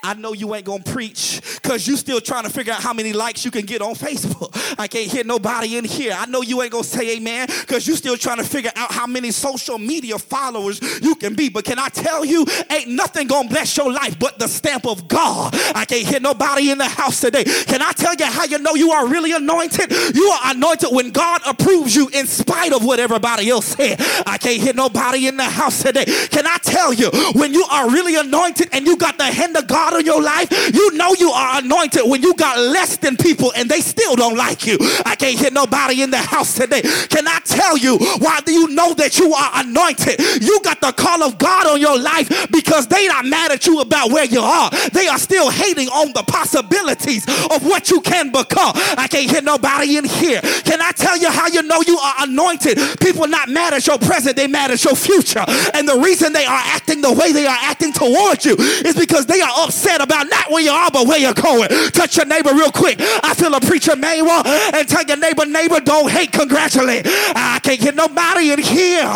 [0.02, 3.12] I know you ain't gonna preach because you still trying to figure out how many
[3.12, 4.56] likes you can get on Facebook.
[4.78, 6.14] I can't hear nobody in here.
[6.16, 9.06] I know you ain't gonna say amen because you still trying to figure out how
[9.06, 11.48] many social media followers you can be.
[11.48, 15.06] But can I tell you, ain't nothing gonna bless your life but the stamp of
[15.06, 15.54] God.
[15.74, 17.44] I can't hear nobody in the house today.
[17.44, 19.90] Can I tell you how you know you are really anointed?
[20.14, 23.96] You are anointed when God approves you in spite of what everybody else said.
[24.26, 26.04] I can't hear nobody in the house today.
[26.30, 29.66] Can I tell you when you are really anointed and you got the hand of
[29.66, 29.89] God?
[29.98, 33.68] In your life, you know you are anointed when you got less than people and
[33.68, 34.78] they still don't like you.
[35.04, 36.82] I can't hear nobody in the house today.
[36.82, 40.18] Can I tell you why do you know that you are anointed?
[40.42, 43.80] You got the call of God on your life because they not mad at you
[43.80, 44.70] about where you are.
[44.92, 48.72] They are still hating on the possibilities of what you can become.
[48.96, 50.40] I can't hear nobody in here.
[50.40, 52.78] Can I tell you how you know you are anointed?
[53.00, 55.44] People not mad at your present, they mad at your future.
[55.74, 59.26] And the reason they are acting the way they are acting towards you is because
[59.26, 61.68] they are upset upset about not where you are, but where you're going.
[61.92, 62.98] Touch your neighbor real quick.
[63.00, 67.06] I feel a preacher manual and tell your neighbor, neighbor, don't hate, congratulate.
[67.06, 69.10] I can't get nobody in here,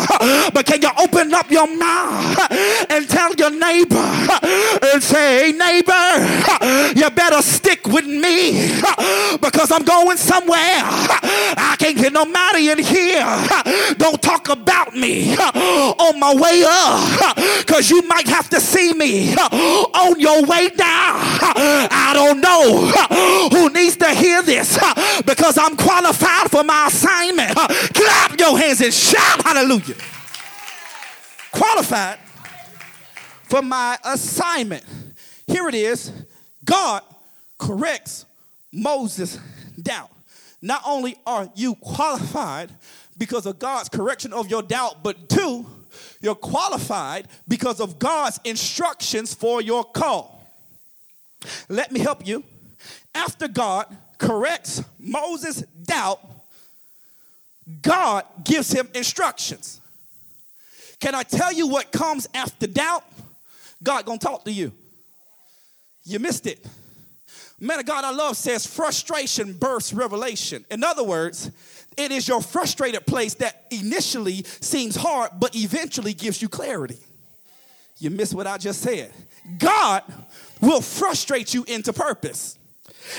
[0.53, 2.51] but can you open up your mouth
[2.89, 5.93] and tell your neighbor and say, neighbor,
[6.95, 8.71] you better stick with me
[9.41, 10.57] because I'm going somewhere.
[10.57, 13.25] I can't get nobody in here.
[13.97, 19.35] Don't talk about me on my way up because you might have to see me
[19.35, 21.15] on your way down.
[21.91, 24.77] I don't know who needs to hear this
[25.25, 27.55] because I'm qualified for my assignment.
[27.55, 29.95] Clap your hands and shout hallelujah.
[31.51, 32.19] Qualified
[33.43, 34.83] for my assignment.
[35.47, 36.11] Here it is.
[36.63, 37.03] God
[37.57, 38.25] corrects
[38.71, 39.39] Moses'
[39.81, 40.11] doubt.
[40.61, 42.71] Not only are you qualified,
[43.17, 45.65] because of God's correction of your doubt, but two,
[46.21, 50.34] you're qualified because of God's instructions for your call.
[51.69, 52.43] Let me help you.
[53.13, 53.85] After God
[54.17, 56.19] corrects Moses' doubt,
[57.81, 59.81] God gives him instructions.
[60.99, 63.03] Can I tell you what comes after doubt?
[63.81, 64.71] God gonna talk to you.
[66.03, 66.65] You missed it.
[67.59, 70.65] Man of God I love says frustration births revelation.
[70.69, 71.51] In other words,
[71.97, 76.97] it is your frustrated place that initially seems hard, but eventually gives you clarity.
[77.97, 79.11] You missed what I just said.
[79.57, 80.03] God
[80.61, 82.57] will frustrate you into purpose.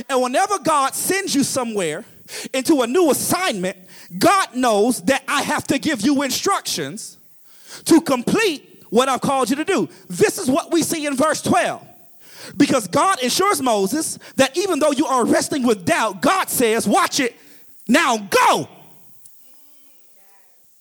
[0.08, 2.04] And whenever God sends you somewhere
[2.52, 3.76] into a new assignment,
[4.18, 7.18] God knows that I have to give you instructions
[7.84, 9.88] to complete what I've called you to do.
[10.08, 11.86] This is what we see in verse 12.
[12.56, 17.18] Because God assures Moses that even though you are wrestling with doubt, God says, Watch
[17.18, 17.34] it,
[17.88, 18.68] now go.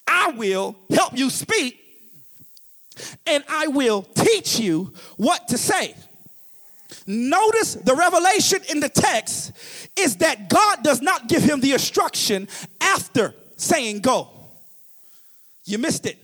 [0.08, 1.80] I will help you speak
[3.26, 5.96] and I will teach you what to say.
[7.08, 9.52] Notice the revelation in the text
[9.96, 12.48] is that God does not give him the instruction
[12.82, 14.30] after saying go.
[15.66, 16.18] You missed it.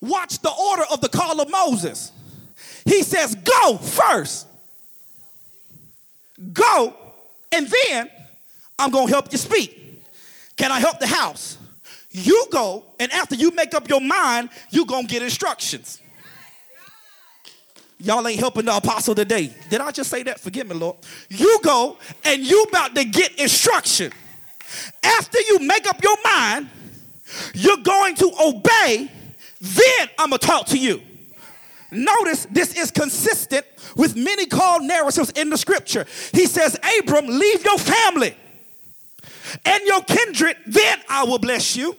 [0.00, 2.12] Watch the order of the call of Moses.
[2.84, 4.46] He says, Go first.
[6.52, 6.94] Go,
[7.50, 8.10] and then
[8.78, 10.02] I'm going to help you speak.
[10.56, 11.56] Can I help the house?
[12.10, 16.00] You go, and after you make up your mind, you're going to get instructions.
[17.98, 19.52] Y'all ain't helping the apostle today.
[19.70, 20.38] Did I just say that?
[20.38, 20.96] Forgive me, Lord.
[21.28, 24.12] You go and you about to get instruction.
[25.02, 26.68] After you make up your mind,
[27.54, 29.10] you're going to obey,
[29.60, 31.00] then I'm going to talk to you.
[31.90, 33.64] Notice this is consistent
[33.96, 36.04] with many called narratives in the scripture.
[36.32, 38.36] He says, Abram, leave your family
[39.64, 41.96] and your kindred, then I will bless you.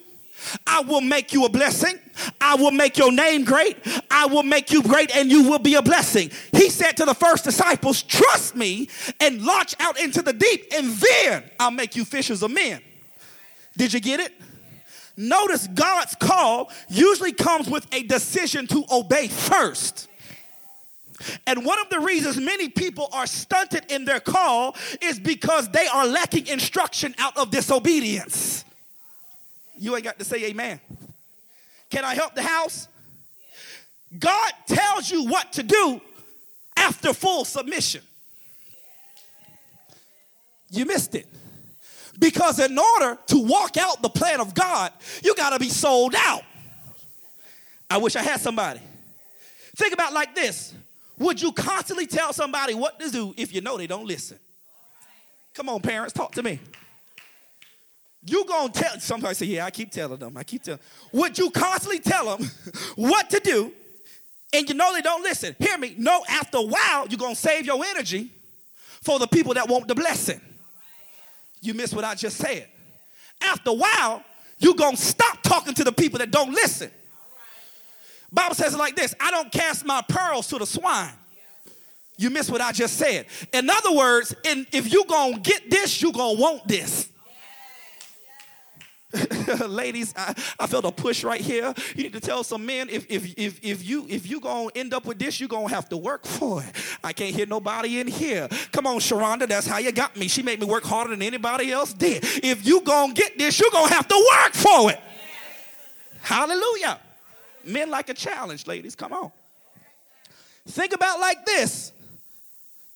[0.66, 2.00] I will make you a blessing.
[2.42, 3.78] I will make your name great.
[4.10, 6.32] I will make you great and you will be a blessing.
[6.52, 10.92] He said to the first disciples, Trust me and launch out into the deep, and
[10.94, 12.82] then I'll make you fishers of men.
[13.76, 14.34] Did you get it?
[15.16, 20.08] Notice God's call usually comes with a decision to obey first.
[21.48, 25.88] And one of the reasons many people are stunted in their call is because they
[25.88, 28.64] are lacking instruction out of disobedience.
[29.78, 30.80] You ain't got to say amen.
[31.90, 32.88] Can I help the house?
[34.18, 36.02] God tells you what to do
[36.76, 38.02] after full submission.
[40.70, 41.28] You missed it.
[42.20, 44.92] Because in order to walk out the plan of God,
[45.24, 46.44] you got to be sold out.
[47.90, 48.80] I wish I had somebody.
[49.76, 50.74] Think about like this.
[51.20, 54.38] Would you constantly tell somebody what to do if you know they don't listen?
[55.54, 56.60] Come on, parents, talk to me.
[58.28, 60.36] You gonna tell somebody say, Yeah, I keep telling them.
[60.36, 60.82] I keep telling.
[61.14, 62.50] Would you constantly tell them
[62.96, 63.72] what to do
[64.54, 65.56] and you know they don't listen?
[65.60, 65.96] Hear me.
[65.98, 68.30] No, after a while, you're gonna save your energy
[69.02, 70.42] for the people that want the blessing.
[71.62, 72.68] You miss what I just said.
[73.42, 74.24] After a while,
[74.60, 76.92] you're gonna stop talking to the people that don't listen.
[78.32, 81.14] Bible says it like this: I don't cast my pearls to the swine.
[82.18, 83.28] You miss what I just said.
[83.54, 87.10] In other words, in, if you're gonna get this, you're gonna want this.
[89.68, 91.74] Ladies, I, I, felt a push right here.
[91.96, 94.94] You need to tell some men if if if, if you if you gonna end
[94.94, 96.70] up with this, you're gonna have to work for it.
[97.02, 98.50] I can't hear nobody in here.
[98.74, 100.28] Come on, Sharonda, that's how you got me.
[100.28, 102.22] She made me work harder than anybody else did.
[102.44, 105.00] If you gonna get this, you're gonna have to work for it.
[106.20, 107.00] Hallelujah.
[107.64, 108.94] Men like a challenge, ladies.
[108.96, 109.32] Come on.
[110.68, 111.94] Think about like this.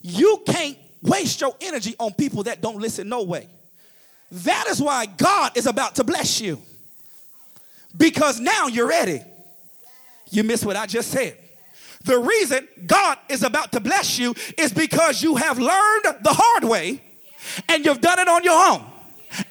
[0.02, 3.48] You can't waste your energy on people that don't listen no way.
[4.32, 6.62] That is why God is about to bless you.
[7.96, 9.22] Because now you're ready.
[10.30, 11.38] You missed what I just said.
[12.06, 16.64] The reason God is about to bless you is because you have learned the hard
[16.64, 17.02] way
[17.68, 18.91] and you've done it on your own.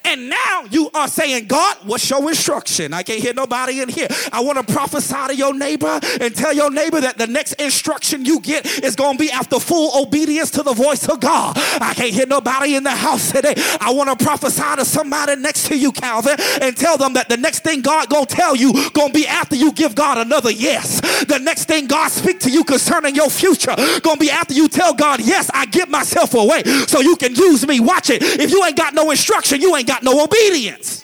[0.05, 2.93] And now you are saying, God, what's your instruction?
[2.93, 4.07] I can't hear nobody in here.
[4.31, 8.25] I want to prophesy to your neighbor and tell your neighbor that the next instruction
[8.25, 11.53] you get is going to be after full obedience to the voice of God.
[11.57, 13.53] I can't hear nobody in the house today.
[13.79, 17.37] I want to prophesy to somebody next to you, Calvin, and tell them that the
[17.37, 20.51] next thing God going to tell you going to be after you give God another
[20.51, 21.01] yes.
[21.27, 24.93] The next thing God speak to you concerning your future to be after you tell
[24.93, 27.79] God, yes, I give myself away so you can use me.
[27.79, 28.21] Watch it.
[28.23, 31.03] If you ain't got no instruction, you ain't got no obedience.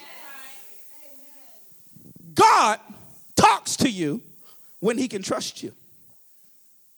[2.34, 2.80] God
[3.36, 4.22] talks to you
[4.80, 5.74] when he can trust you.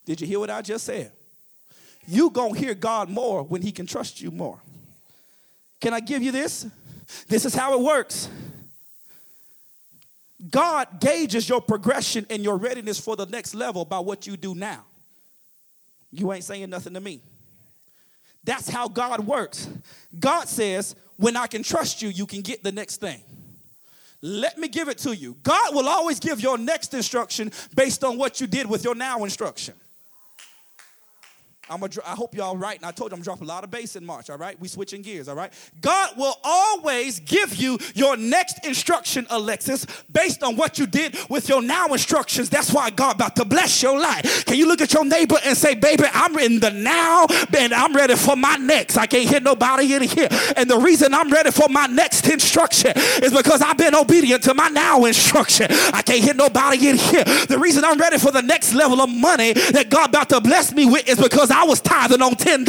[0.06, 1.12] Did you hear what I just said?
[2.08, 4.58] You to hear God more when he can trust you more.
[5.80, 6.66] Can I give you this?
[7.28, 8.30] This is how it works.
[10.50, 14.56] God gauges your progression and your readiness for the next level by what you do
[14.56, 14.86] now.
[16.12, 17.20] You ain't saying nothing to me.
[18.44, 19.70] That's how God works.
[20.18, 23.22] God says, when I can trust you, you can get the next thing.
[24.22, 25.36] Let me give it to you.
[25.44, 29.24] God will always give your next instruction based on what you did with your now
[29.24, 29.74] instruction.
[31.70, 32.78] I'm a, I hope y'all right.
[32.78, 34.60] And I told you I'm dropping a lot of bass in March, all right?
[34.60, 35.54] We switching gears, all right?
[35.82, 41.50] God will always give you your next instruction, Alexis, based on what you did with
[41.50, 42.50] your now instructions.
[42.50, 44.46] That's why God about to bless your life.
[44.46, 47.96] Can you look at your neighbor and say, baby, I'm in the now and I'm
[47.96, 48.98] ready for my next.
[48.98, 50.28] I can't hear nobody in here.
[50.56, 54.54] And the reason I'm ready for my next instruction is because I've been obedient to
[54.54, 55.68] my now instruction.
[55.70, 57.24] I can't hear nobody in here.
[57.24, 60.74] The reason I'm ready for the next level of money that God about to bless
[60.74, 62.68] me with is because I was tithing on $10.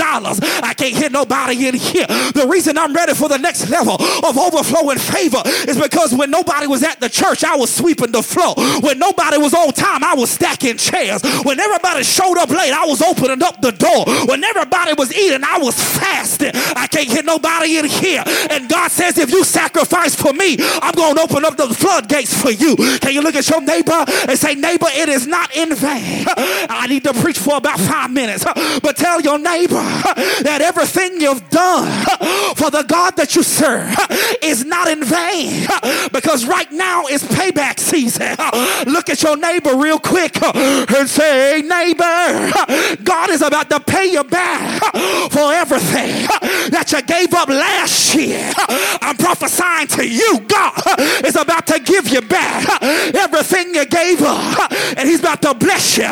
[0.62, 2.06] I can't hear nobody in here.
[2.06, 6.66] The reason I'm ready for the next level of overflowing favor is because when nobody
[6.66, 8.54] was at the church, I was sweeping the floor.
[8.80, 11.22] When nobody was on time, I was stacking chairs.
[11.44, 14.04] When everybody showed up late, I was opening up the door.
[14.26, 16.52] When everybody was eating, I was fasting.
[16.54, 18.24] I can't hear nobody in here.
[18.50, 22.40] And God says, if you sacrifice for me, I'm going to open up the floodgates
[22.40, 22.76] for you.
[23.00, 26.26] Can you look at your neighbor and say, neighbor, it is not in vain.
[26.28, 28.44] I need to preach for about five minutes.
[28.82, 29.74] But tell your neighbor
[30.42, 31.88] that everything you've done
[32.56, 33.94] for the God that you serve
[34.42, 35.66] is not in vain
[36.12, 38.36] because right now is payback season.
[38.86, 42.50] Look at your neighbor real quick and say, neighbor,
[43.04, 44.80] God is about to pay you back
[45.30, 46.26] for everything
[46.70, 48.52] that you gave up last year.
[49.02, 50.72] I'm prophesying to you, God
[51.24, 52.66] is about to give you back
[53.14, 56.10] everything you gave up, and He's about to bless you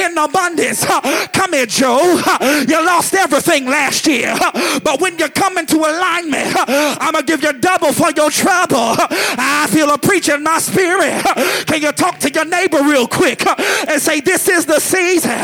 [0.00, 0.84] in abundance.
[1.32, 1.91] Come here, Joe.
[2.72, 4.34] You lost everything last year,
[4.84, 8.96] but when you come into alignment, I'm gonna give you double for your trouble.
[8.98, 11.22] I feel a preach in my spirit.
[11.66, 15.38] Can you talk to your neighbor real quick and say, This is the season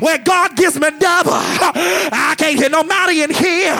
[0.00, 1.32] where God gives me double?
[1.34, 3.76] I can't hear nobody in here.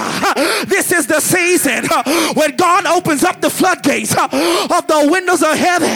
[0.66, 1.86] This is the season
[2.34, 5.90] when God opens up the floodgates of the windows of heaven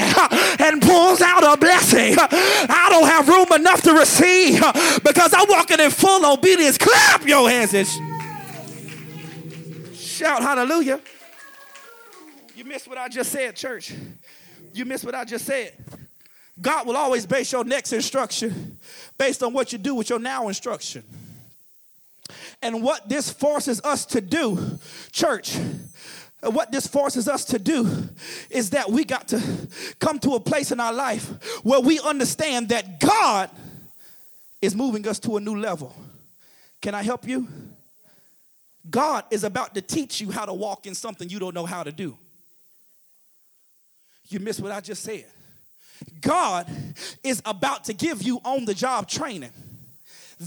[0.60, 2.16] and pulls out a blessing.
[2.18, 4.60] I don't have room enough to receive
[5.02, 6.78] because I'm walking in full obedience.
[6.78, 7.86] Clap your hands and
[9.94, 11.00] shout hallelujah.
[12.54, 13.92] You missed what I just said, church.
[14.72, 15.72] You missed what I just said.
[16.61, 18.78] God will always base your next instruction
[19.18, 21.02] based on what you do with your now instruction.
[22.62, 24.78] And what this forces us to do,
[25.12, 25.57] church,
[26.42, 28.09] what this forces us to do
[28.50, 29.42] is that we got to
[29.98, 31.28] come to a place in our life
[31.62, 33.50] where we understand that God
[34.61, 35.94] is moving us to a new level.
[36.80, 37.48] Can I help you?
[38.88, 41.82] God is about to teach you how to walk in something you don't know how
[41.82, 42.16] to do.
[44.28, 45.26] You missed what I just said.
[46.20, 46.70] God
[47.22, 49.50] is about to give you on the job training.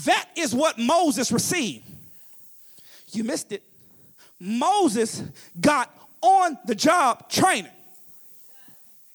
[0.06, 1.86] That is what Moses received.
[3.12, 3.64] You missed it.
[4.40, 5.24] Moses
[5.60, 7.72] got on the job training.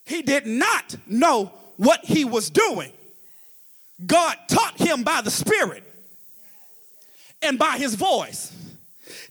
[0.04, 2.92] He did not know what he was doing.
[4.04, 5.84] God taught him by the Spirit
[7.42, 8.52] and by his voice.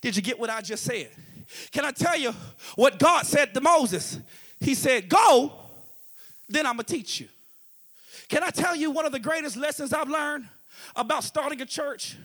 [0.01, 1.09] Did you get what I just said?
[1.71, 2.33] Can I tell you
[2.75, 4.19] what God said to Moses?
[4.59, 5.51] He said, Go,
[6.47, 7.27] then I'm to teach you.
[8.29, 10.47] Can I tell you one of the greatest lessons I've learned
[10.95, 12.17] about starting a church?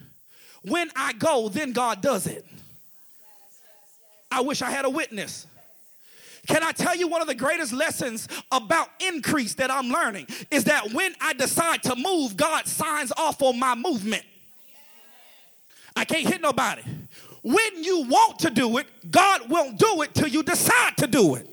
[0.62, 2.47] When I go, then God does it.
[4.30, 5.47] I wish I had a witness.
[6.49, 10.64] Can I tell you one of the greatest lessons about increase that I'm learning is
[10.64, 14.24] that when I decide to move, God signs off on my movement.
[15.94, 16.82] I can't hit nobody.
[17.42, 21.34] When you want to do it, God won't do it till you decide to do
[21.34, 21.46] it.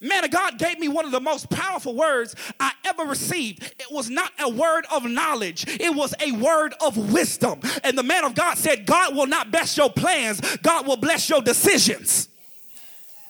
[0.00, 3.62] Man of God gave me one of the most powerful words I ever received.
[3.78, 7.60] It was not a word of knowledge, it was a word of wisdom.
[7.84, 11.30] And the man of God said, God will not bless your plans, God will bless
[11.30, 12.28] your decisions.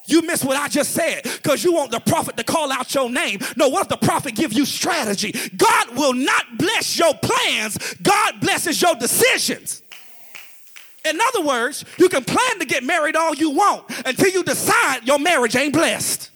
[0.06, 3.08] You miss what I just said because you want the prophet to call out your
[3.08, 3.40] name.
[3.56, 5.32] No, what if the prophet give you strategy?
[5.56, 7.78] God will not bless your plans.
[8.02, 9.82] God blesses your decisions.
[11.04, 15.06] In other words, you can plan to get married all you want until you decide
[15.06, 16.30] your marriage ain't blessed.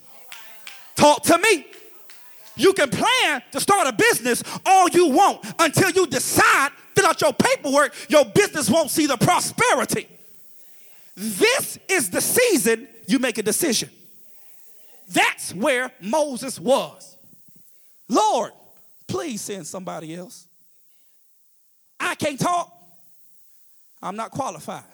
[0.95, 1.67] Talk to me.
[2.57, 7.21] You can plan to start a business all you want until you decide, fill out
[7.21, 10.09] your paperwork, your business won't see the prosperity.
[11.17, 13.89] This is the season you make a decision.
[15.09, 17.17] That's where Moses was.
[18.09, 18.53] Lord,
[19.07, 20.47] please send somebody else.
[21.99, 22.73] I can't talk.
[24.03, 24.85] I'm not qualified.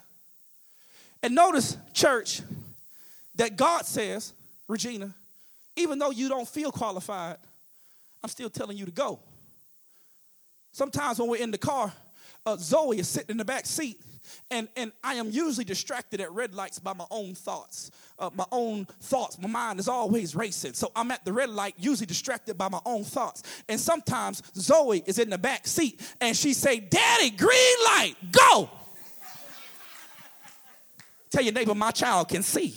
[1.23, 2.41] And notice, church,
[3.35, 4.33] that God says,
[4.69, 5.13] Regina,
[5.77, 7.37] even though you don't feel qualified,
[8.23, 9.19] I'm still telling you to go.
[10.73, 11.93] Sometimes when we're in the car,
[12.47, 14.01] uh, Zoe is sitting in the back seat,
[14.51, 17.91] and, and I am usually distracted at red lights by my own thoughts.
[18.19, 19.39] Uh, my own thoughts.
[19.39, 20.75] My mind is always racing.
[20.75, 23.43] So I'm at the red light, usually distracted by my own thoughts.
[23.69, 28.71] And sometimes Zoe is in the back seat and she say, Daddy, green light, go.
[31.31, 32.75] Tell your neighbor, my child can see.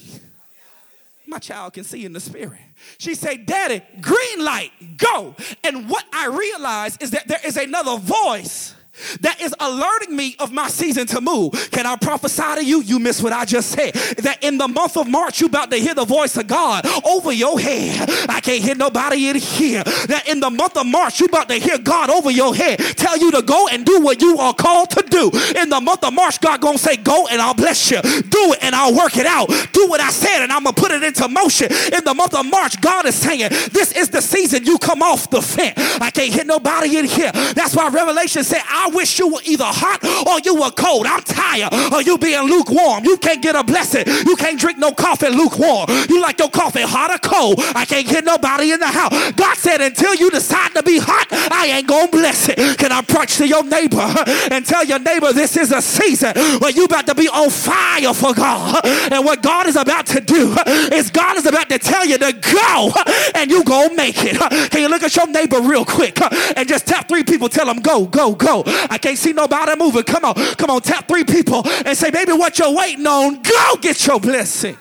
[1.28, 2.62] My child can see in the spirit.
[2.98, 5.36] She said, Daddy, green light, go.
[5.64, 8.74] And what I realize is that there is another voice
[9.22, 11.70] that is alerting me of my season to move.
[11.72, 12.82] Can I prophesy to you?
[12.82, 13.93] You missed what I just said.
[13.93, 17.32] That in the month of March, you about to hear the voice of God over
[17.32, 18.10] your head.
[18.30, 19.84] I can't hear nobody in here.
[19.84, 23.18] That in the month of March, you about to hear God over your head tell
[23.18, 25.32] you to go and do what you are called to do.
[25.56, 28.02] In the month of March, God gonna say, go and I'll bless you.
[28.02, 29.48] Do it and I'll work it out.
[29.72, 31.72] Do what I said and I'm gonna put it into motion.
[31.93, 35.30] In the month of March, God is saying, this is the season you come off
[35.30, 35.74] the fence.
[36.02, 37.32] I can't hear nobody in here.
[37.32, 41.08] That's why Revelation said, I I wish you were either hot or you were cold.
[41.08, 43.04] I'm tired of you being lukewarm.
[43.04, 44.06] You can't get a blessing.
[44.26, 45.88] You can't drink no coffee lukewarm.
[46.08, 47.60] You like your coffee hot or cold.
[47.76, 49.12] I can't get nobody in the house.
[49.34, 52.78] God said, until you decide to be hot, I ain't gonna bless it.
[52.78, 54.08] Can I preach to your neighbor
[54.52, 56.32] and tell your neighbor this is a season
[56.62, 58.86] where you about to be on fire for God.
[59.12, 60.56] And what God is about to do
[60.94, 62.92] is God is about to tell you to go
[63.36, 64.38] and you gonna make it.
[64.72, 66.22] Can you look at your neighbor real quick
[66.56, 68.64] and just tap three people, tell them go, go, go.
[68.90, 70.04] I can't see nobody moving.
[70.04, 73.76] Come on, come on, tap three people and say, baby, what you're waiting on, go
[73.82, 74.78] get your blessing.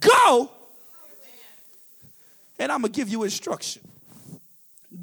[0.00, 0.50] Go.
[2.58, 3.82] And I'm to give you instruction.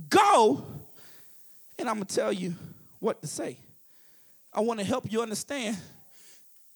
[0.10, 0.64] Go,
[1.78, 2.56] and I'm to tell you
[3.00, 3.58] what to say.
[4.54, 5.78] I want to help you understand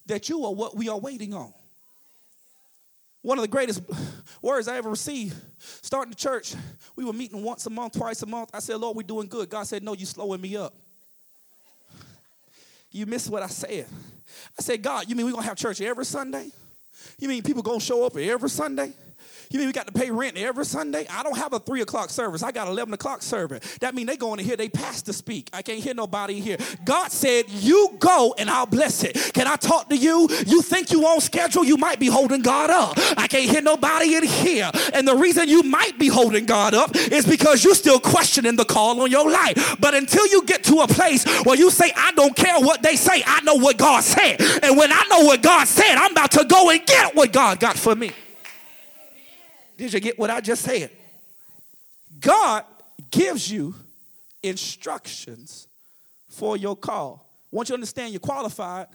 [0.05, 1.53] that you are what we are waiting on.
[3.25, 3.81] One of the greatest
[4.43, 6.53] words I ever received starting the church,
[6.95, 8.51] we were meeting once a month, twice a month.
[8.53, 9.49] I said, Lord, we're doing good.
[9.49, 10.75] God said, No, you're slowing me up.
[12.91, 13.87] You missed what I said.
[14.59, 16.51] I said, God, you mean we're gonna have church every Sunday?
[17.17, 18.93] You mean people gonna show up every Sunday?
[19.49, 21.05] You mean we got to pay rent every Sunday?
[21.09, 22.43] I don't have a three o'clock service.
[22.43, 23.77] I got 11 o'clock service.
[23.79, 25.49] That means they going to hear they pastor speak.
[25.53, 26.57] I can't hear nobody here.
[26.83, 29.15] God said, you go and I'll bless it.
[29.33, 30.27] Can I talk to you?
[30.45, 31.63] You think you on schedule?
[31.63, 32.93] You might be holding God up.
[33.17, 34.69] I can't hear nobody in here.
[34.93, 38.65] And the reason you might be holding God up is because you're still questioning the
[38.65, 39.77] call on your life.
[39.79, 42.95] But until you get to a place where you say, I don't care what they
[42.95, 44.41] say, I know what God said.
[44.63, 47.59] And when I know what God said, I'm about to go and get what God
[47.59, 48.11] got for me.
[49.77, 50.91] Did you get what I just said?
[52.19, 52.63] God
[53.11, 53.75] gives you
[54.41, 55.67] instructions
[56.29, 57.27] for your call.
[57.51, 58.87] Once you understand you're qualified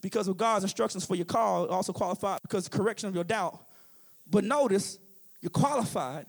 [0.00, 3.58] because of God's instructions for your call, also qualified because of correction of your doubt.
[4.30, 4.98] But notice
[5.40, 6.26] you're qualified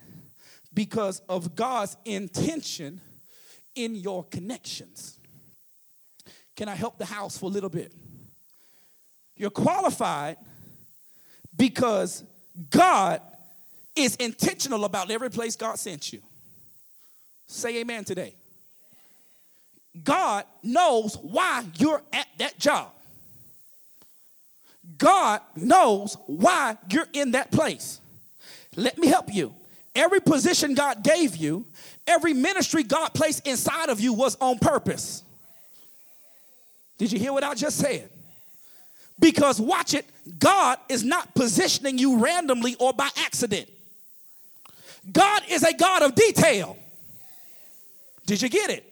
[0.74, 3.02] because of God's intention
[3.76, 5.18] in your connections.
[6.56, 7.94] Can I help the house for a little bit?
[9.36, 10.38] You're qualified
[11.56, 12.24] because
[12.70, 13.22] God
[14.04, 16.22] is intentional about every place God sent you.
[17.48, 18.34] Say amen today.
[20.04, 22.92] God knows why you're at that job.
[24.98, 28.00] God knows why you're in that place.
[28.76, 29.54] Let me help you.
[29.96, 31.66] Every position God gave you,
[32.08, 35.24] every ministry God placed inside of you was on purpose.
[36.98, 38.10] Did you hear what I just said?
[39.20, 40.06] Because watch it,
[40.38, 43.70] God is not positioning you randomly or by accident.
[45.12, 46.78] God is a God of detail.
[48.26, 48.86] Did you get it?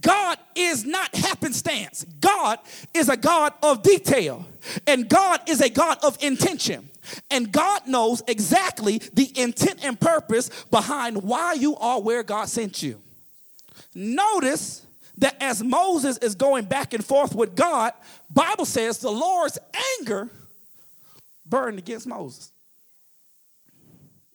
[0.00, 2.06] God is not happenstance.
[2.20, 2.60] God
[2.94, 4.46] is a God of detail.
[4.86, 6.88] And God is a God of intention.
[7.30, 12.82] And God knows exactly the intent and purpose behind why you are where God sent
[12.82, 13.00] you.
[13.94, 14.86] Notice
[15.18, 17.92] that as Moses is going back and forth with God,
[18.32, 19.58] Bible says the Lord's
[20.00, 20.28] anger
[21.44, 22.50] burned against Moses.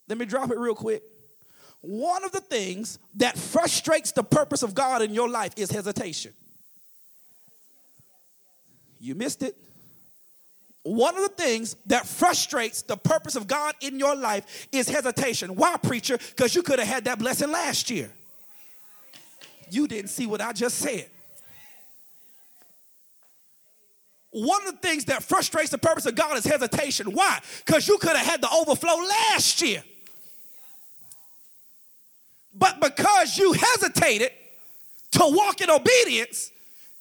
[0.07, 1.03] Let me drop it real quick.
[1.81, 6.33] One of the things that frustrates the purpose of God in your life is hesitation.
[8.99, 9.55] You missed it.
[10.83, 15.55] One of the things that frustrates the purpose of God in your life is hesitation.
[15.55, 16.17] Why, preacher?
[16.17, 18.11] Because you could have had that blessing last year.
[19.71, 21.09] You didn't see what I just said.
[24.31, 27.13] One of the things that frustrates the purpose of God is hesitation.
[27.13, 27.39] Why?
[27.65, 29.83] Because you could have had the overflow last year.
[32.57, 34.31] But because you hesitated
[35.11, 36.51] to walk in obedience,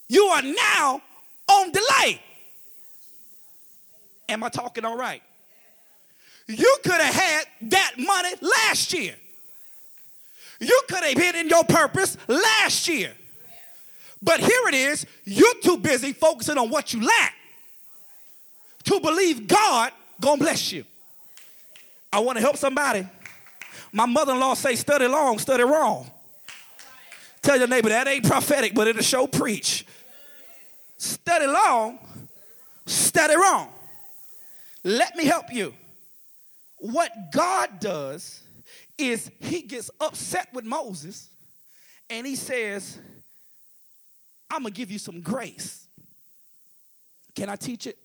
[0.09, 1.01] you are now
[1.49, 2.21] on delay.
[4.29, 5.23] Am I talking all right?
[6.47, 9.15] You could have had that money last year.
[10.61, 13.13] You could have been in your purpose last year.
[14.23, 17.35] But here it is, you're too busy focusing on what you lack
[18.85, 20.85] to believe God gonna bless you.
[22.13, 23.07] I want to help somebody.
[23.93, 26.11] My mother-in-law say study long, study wrong.
[27.43, 29.87] Tell your neighbor that ain't prophetic, but it'll show preach.
[30.97, 31.99] Study long,
[32.87, 33.69] study wrong.
[34.83, 35.75] Let me help you.
[36.79, 38.41] What God does
[38.97, 41.29] is he gets upset with Moses
[42.11, 42.99] and he says,
[44.51, 45.87] I'm gonna give you some grace.
[47.35, 47.99] Can I teach it?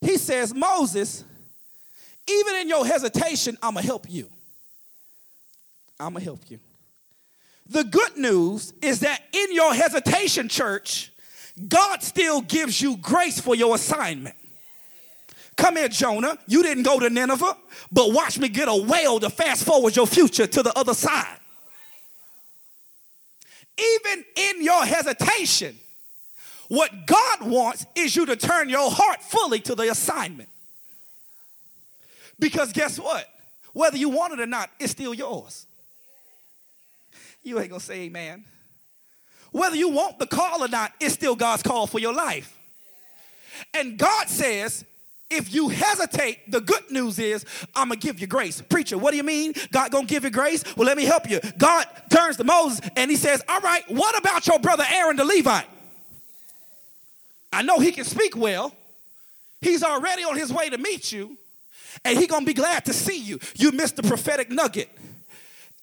[0.00, 1.24] He says, Moses,
[2.28, 4.28] even in your hesitation, I'm gonna help you.
[6.00, 6.58] I'm gonna help you.
[7.68, 11.12] The good news is that in your hesitation, church,
[11.66, 14.36] God still gives you grace for your assignment.
[15.56, 16.38] Come here, Jonah.
[16.46, 17.56] You didn't go to Nineveh,
[17.90, 21.38] but watch me get a whale to fast forward your future to the other side.
[23.76, 25.76] Even in your hesitation,
[26.68, 30.48] what God wants is you to turn your heart fully to the assignment.
[32.38, 33.26] Because guess what?
[33.72, 35.66] Whether you want it or not, it's still yours.
[37.48, 38.44] You ain't gonna say amen.
[39.52, 42.54] Whether you want the call or not, it's still God's call for your life.
[43.72, 44.84] And God says,
[45.30, 48.60] if you hesitate, the good news is I'm gonna give you grace.
[48.60, 49.54] Preacher, what do you mean?
[49.72, 50.62] God gonna give you grace?
[50.76, 51.40] Well, let me help you.
[51.56, 55.24] God turns to Moses and he says, All right, what about your brother Aaron the
[55.24, 55.66] Levite?
[57.50, 58.74] I know he can speak well.
[59.62, 61.36] He's already on his way to meet you,
[62.04, 63.40] and he's gonna be glad to see you.
[63.56, 64.90] You missed the prophetic nugget.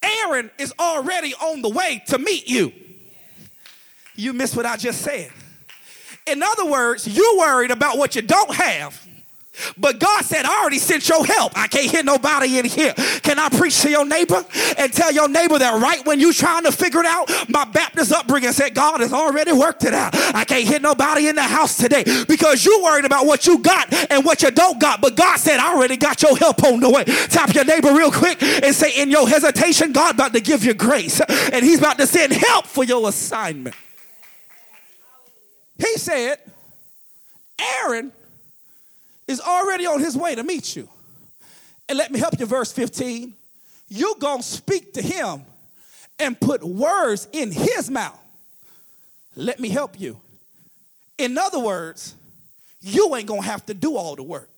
[0.05, 2.71] Aaron is already on the way to meet you.
[4.15, 5.31] You missed what I just said.
[6.27, 9.04] In other words, you worried about what you don't have
[9.77, 11.57] but God said, I already sent your help.
[11.57, 12.93] I can't hear nobody in here.
[12.93, 14.43] Can I preach to your neighbor
[14.77, 18.11] and tell your neighbor that right when you trying to figure it out, my Baptist
[18.11, 20.15] upbringing said, God has already worked it out.
[20.35, 23.93] I can't hear nobody in the house today because you worried about what you got
[24.11, 25.01] and what you don't got.
[25.01, 27.03] But God said, I already got your help on the way.
[27.03, 30.73] Tap your neighbor real quick and say, in your hesitation, God about to give you
[30.73, 33.75] grace and he's about to send help for your assignment.
[35.77, 36.39] He said,
[37.59, 38.11] Aaron
[39.27, 40.87] is already on his way to meet you.
[41.87, 43.33] And let me help you, verse 15.
[43.89, 45.43] You're going to speak to him
[46.19, 48.19] and put words in his mouth.
[49.35, 50.19] Let me help you.
[51.17, 52.15] In other words,
[52.81, 54.49] you ain't going to have to do all the work.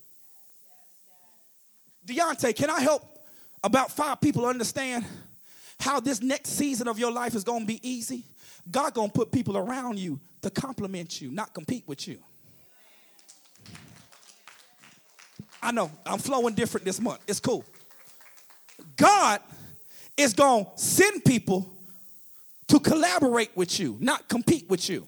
[2.06, 3.04] Deontay, can I help
[3.64, 5.06] about five people understand
[5.80, 8.24] how this next season of your life is going to be easy?
[8.70, 12.18] God going to put people around you to compliment you, not compete with you.
[15.62, 17.20] I know I'm flowing different this month.
[17.28, 17.66] It's cool.
[18.96, 19.40] God
[20.16, 21.68] is going to send people
[22.68, 25.08] to collaborate with you, not compete with you.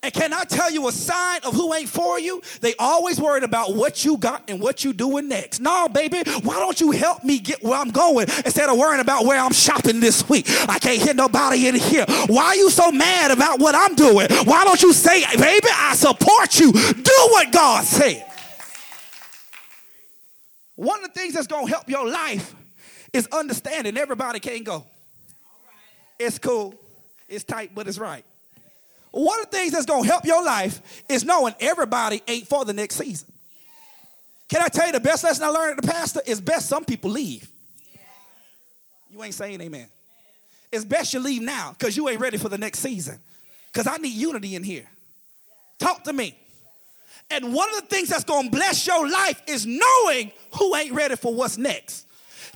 [0.00, 2.40] And can I tell you a sign of who ain't for you?
[2.60, 5.58] They always worried about what you got and what you doing next.
[5.58, 9.24] No, baby, why don't you help me get where I'm going instead of worrying about
[9.24, 10.46] where I'm shopping this week?
[10.68, 12.04] I can't hear nobody in here.
[12.28, 14.28] Why are you so mad about what I'm doing?
[14.44, 16.70] Why don't you say, baby, I support you.
[16.72, 18.24] Do what God said.
[20.78, 22.54] One of the things that's going to help your life
[23.12, 24.86] is understanding everybody can't go.
[26.20, 26.72] It's cool,
[27.28, 28.24] it's tight, but it's right.
[29.10, 32.64] One of the things that's going to help your life is knowing everybody ain't for
[32.64, 33.26] the next season.
[34.48, 36.84] Can I tell you the best lesson I learned at the pastor is best some
[36.84, 37.50] people leave.
[39.12, 39.88] You ain't saying amen.
[40.70, 43.18] It's best you leave now because you ain't ready for the next season.
[43.72, 44.88] Because I need unity in here.
[45.80, 46.36] Talk to me.
[47.30, 50.92] And one of the things that's going to bless your life is knowing who ain't
[50.92, 52.06] ready for what's next.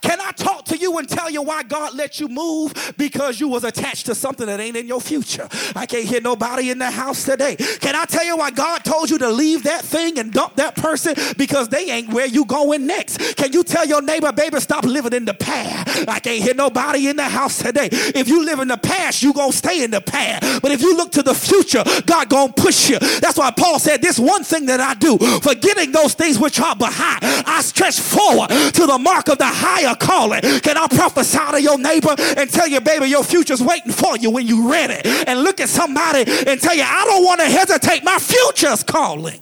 [0.03, 2.95] Can I talk to you and tell you why God let you move?
[2.99, 5.49] Because you was attached to something that ain't in your future.
[5.75, 7.57] I can't hear nobody in the house today.
[7.57, 10.75] Can I tell you why God told you to leave that thing and dump that
[10.77, 11.15] person?
[11.39, 13.37] Because they ain't where you going next.
[13.37, 16.09] Can you tell your neighbor, baby, stop living in the past?
[16.09, 17.89] I can't hear nobody in the house today.
[17.93, 20.63] If you live in the past, you gonna stay in the past.
[20.63, 22.99] But if you look to the future, God gonna push you.
[22.99, 26.77] That's why Paul said, this one thing that I do, forgetting those things which are
[26.77, 30.41] behind, I stretch forward to the mark of the higher a calling.
[30.41, 34.31] Can I prophesy to your neighbor and tell you, baby, your future's waiting for you
[34.31, 35.01] when you're ready?
[35.27, 38.03] And look at somebody and tell you, I don't want to hesitate.
[38.03, 39.41] My future's calling.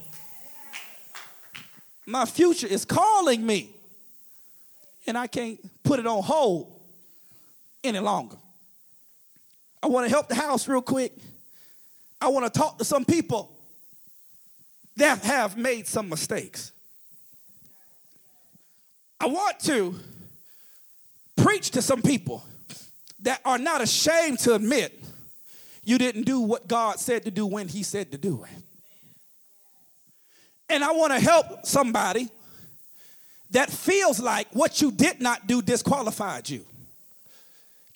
[2.07, 3.71] My future is calling me.
[5.07, 6.73] And I can't put it on hold
[7.83, 8.37] any longer.
[9.83, 11.13] I want to help the house real quick.
[12.21, 13.51] I want to talk to some people
[14.97, 16.73] that have made some mistakes.
[19.19, 19.95] I want to
[21.43, 22.45] preach to some people
[23.21, 25.03] that are not ashamed to admit
[25.85, 28.63] you didn't do what God said to do when He said to do it.
[30.69, 32.29] And I want to help somebody
[33.51, 36.65] that feels like what you did not do disqualified you.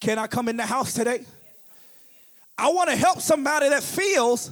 [0.01, 1.25] Can I come in the house today?
[2.59, 4.51] I want to help somebody that feels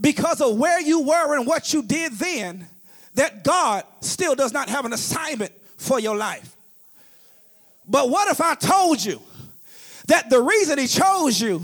[0.00, 2.66] because of where you were and what you did then
[3.14, 6.55] that God still does not have an assignment for your life.
[7.88, 9.20] But what if I told you
[10.06, 11.62] that the reason He chose you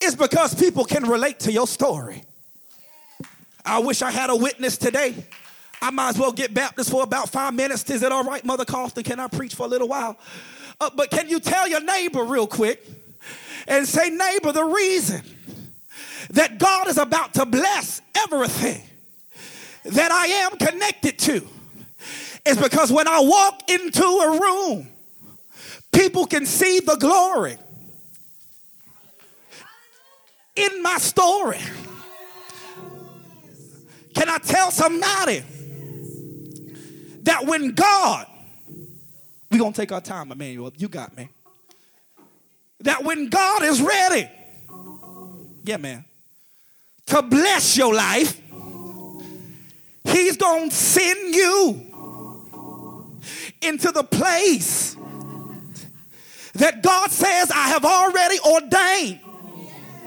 [0.00, 2.22] is because people can relate to your story?
[3.64, 5.14] I wish I had a witness today.
[5.82, 7.88] I might as well get Baptist for about five minutes.
[7.90, 9.02] Is it all right, Mother Carlton?
[9.02, 10.16] Can I preach for a little while?
[10.80, 12.84] Uh, but can you tell your neighbor real quick
[13.66, 15.22] and say, neighbor, the reason
[16.30, 18.82] that God is about to bless everything
[19.84, 21.46] that I am connected to
[22.46, 24.88] is because when I walk into a room,
[25.92, 27.56] people can see the glory
[30.56, 31.60] in my story.
[34.14, 35.42] Can I tell somebody
[37.22, 38.26] that when God,
[39.50, 41.28] we're going to take our time, Emmanuel, you got me.
[42.80, 44.28] That when God is ready,
[45.64, 46.04] yeah, man,
[47.06, 48.40] to bless your life,
[50.04, 51.86] He's going to send you
[53.62, 54.96] into the place
[56.60, 59.20] that God says, I have already ordained.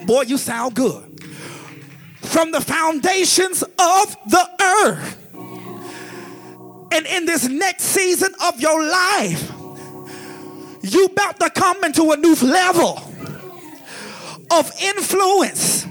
[0.05, 1.03] Boy, you sound good.
[2.21, 5.19] From the foundations of the earth.
[6.91, 9.51] And in this next season of your life,
[10.83, 13.01] you about to come into a new level
[14.51, 15.85] of influence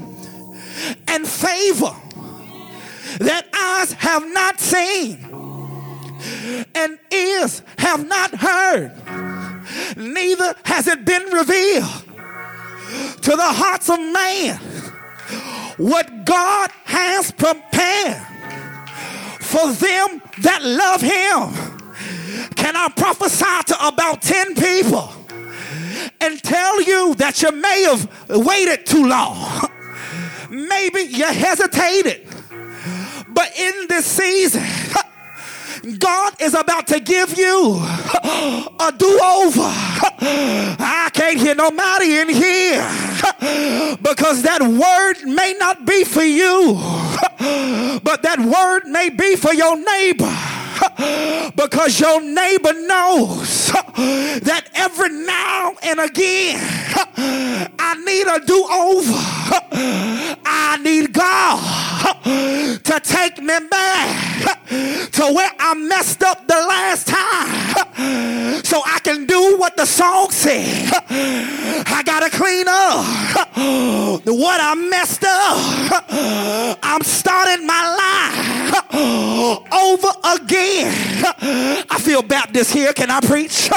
[1.08, 1.94] and favor
[3.18, 5.18] that eyes have not seen
[6.74, 8.92] and ears have not heard,
[9.97, 12.05] neither has it been revealed
[13.23, 14.59] to the hearts of man
[15.77, 18.20] what God has prepared
[19.41, 22.51] for them that love Him.
[22.57, 25.12] Can I prophesy to about 10 people
[26.20, 29.68] and tell you that you may have waited too long?
[30.51, 32.27] Maybe you hesitated.
[33.29, 34.62] But in this season,
[35.99, 39.62] God is about to give you a do over.
[40.20, 42.87] I can't hear nobody in here
[44.01, 46.74] because that word may not be for you,
[48.03, 50.61] but that word may be for your neighbor
[51.57, 56.59] because your neighbor knows that every now and again
[57.78, 59.12] I need a do over.
[60.45, 64.61] I need God to take me back
[65.12, 70.30] to where I messed up the last time so I can do what the song
[70.30, 70.91] said.
[71.11, 73.05] I gotta clean up
[74.26, 76.07] what I messed up.
[76.83, 81.25] I'm starting my life over again.
[81.91, 82.93] I feel Baptist here.
[82.93, 83.70] Can I preach?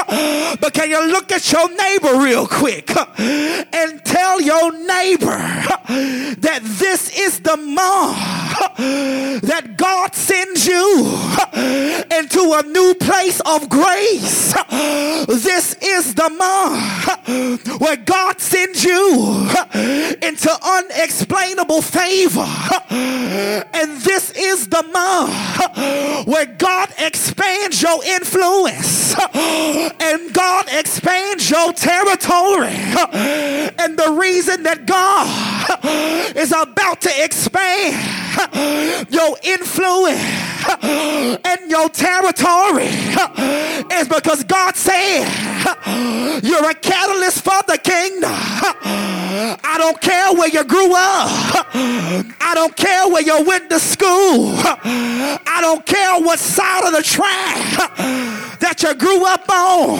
[0.60, 5.36] But can you look at your neighbor real quick and tell your neighbor
[6.38, 8.36] that this is the month
[9.42, 11.06] that God sends you
[12.10, 14.54] into a new place of grace.
[15.26, 19.48] This is the month where God sends you
[20.22, 22.46] into unexplainable favor.
[22.90, 25.32] And this is the month
[26.24, 32.76] where God expands your influence and God expands your territory.
[33.78, 37.96] And the reason that God is about to expand
[39.10, 40.20] your influence
[40.82, 42.90] and your territory
[43.92, 45.24] is because God said
[46.42, 48.30] you're a catalyst for the kingdom.
[48.32, 51.66] I don't care where you grew up.
[51.74, 54.54] I don't care where you went to school.
[54.56, 57.56] I don't care what side of the track
[58.60, 59.98] that you grew up on.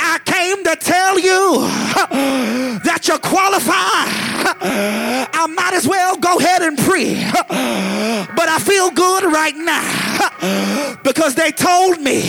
[0.00, 1.68] I came to tell you
[2.84, 4.08] that you're qualified.
[4.60, 7.14] I might as well go ahead and pray.
[8.34, 10.27] But I feel good right now
[11.02, 12.20] because they told me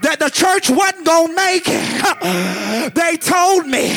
[0.00, 2.94] that the church wasn't going to make it.
[2.94, 3.88] They told me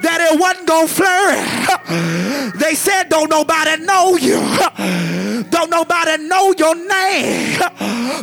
[0.00, 2.52] that it wasn't going to flourish.
[2.60, 4.40] They said, Don't nobody know you.
[5.50, 7.58] Don't nobody know your name.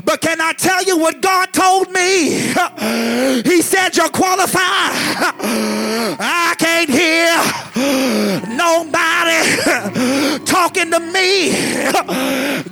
[0.06, 2.54] But can I tell you what God told me?
[3.44, 4.91] He said, You're qualified.
[6.20, 7.36] I can't hear
[8.56, 11.54] nobody talking to me.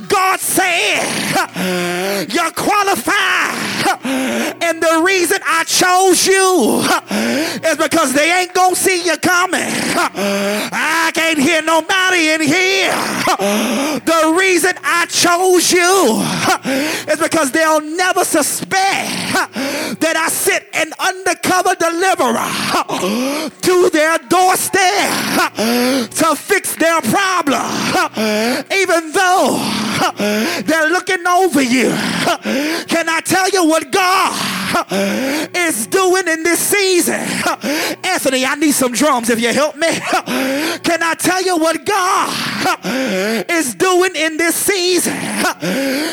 [0.07, 0.39] God
[2.29, 3.57] you're qualified.
[4.63, 6.81] And the reason I chose you
[7.69, 9.71] is because they ain't gonna see you coming.
[10.73, 10.90] I
[11.41, 12.93] hear nobody in here.
[14.11, 16.21] The reason I chose you
[17.11, 19.09] is because they'll never suspect
[19.99, 22.49] that I sit an undercover deliverer
[23.61, 25.53] to their doorstep
[26.19, 27.65] to fix their problem.
[28.71, 29.91] Even though
[30.65, 31.89] they're looking over you.
[32.87, 37.19] Can I tell you what God is doing in this season?
[38.03, 39.87] Anthony, I need some drums if you help me.
[39.87, 45.17] Can I tell you what God is doing in this season?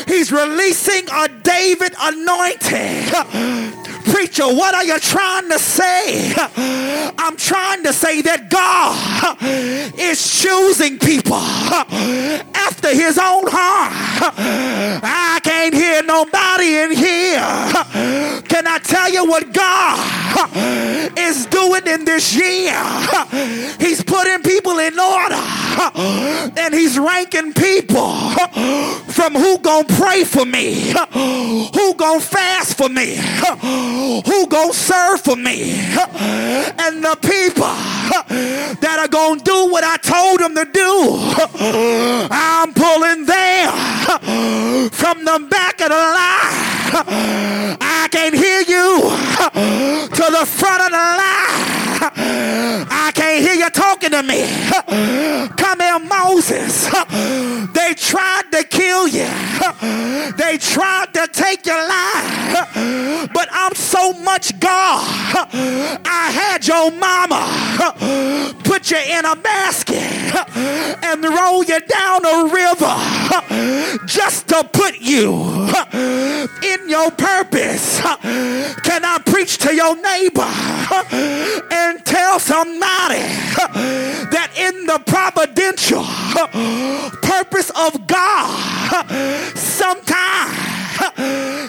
[0.07, 6.33] He's releasing a David anointing Preacher, what are you trying to say?
[7.17, 9.37] I'm trying to say that God
[9.97, 11.37] is choosing people
[12.55, 13.93] after his own heart.
[15.03, 17.39] I can't hear nobody in here.
[18.47, 22.75] Can I tell you what God is doing in this year?
[23.79, 25.35] He's putting people in order
[26.59, 28.15] and he's ranking people
[29.11, 33.17] from who gonna pray for me, who gonna fast for me,
[34.25, 35.73] who gonna serve for me,
[36.79, 37.73] and the people
[38.79, 41.17] that are gonna do what I told them to do.
[42.31, 47.77] I'm pulling them from the back of the line.
[47.81, 49.01] I can't hear you
[50.15, 51.67] to the front of the line.
[52.91, 54.47] I can't hear you talking to me.
[55.57, 56.85] Come Moses.
[57.73, 59.27] They tried to kill you.
[60.37, 63.29] They tried to take your life.
[63.33, 65.05] But I'm so much God.
[66.05, 70.35] I had your mama put you in a basket
[71.03, 72.95] and roll you down a river
[74.05, 75.67] just to put you
[76.63, 77.99] in your purpose.
[78.01, 80.49] Can I preach to your neighbor
[81.71, 83.25] and tell somebody
[84.29, 85.88] that in the providential
[87.21, 89.07] purpose of God,
[89.55, 90.69] sometimes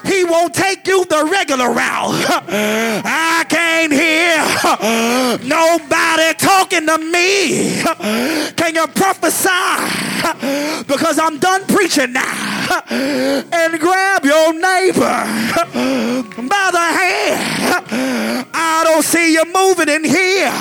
[0.04, 2.24] he won't take you the regular route.
[3.04, 4.38] I can't hear
[5.48, 7.80] nobody talking to me.
[8.54, 9.48] Can you prophesy?
[10.86, 12.82] Because I'm done preaching now.
[12.90, 15.24] And grab your neighbor
[16.48, 18.46] by the hand.
[18.52, 20.52] I don't see you moving in here.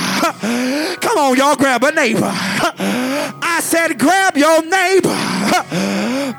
[1.02, 2.32] Come on, y'all, grab a neighbor.
[2.32, 5.18] I said, grab your neighbor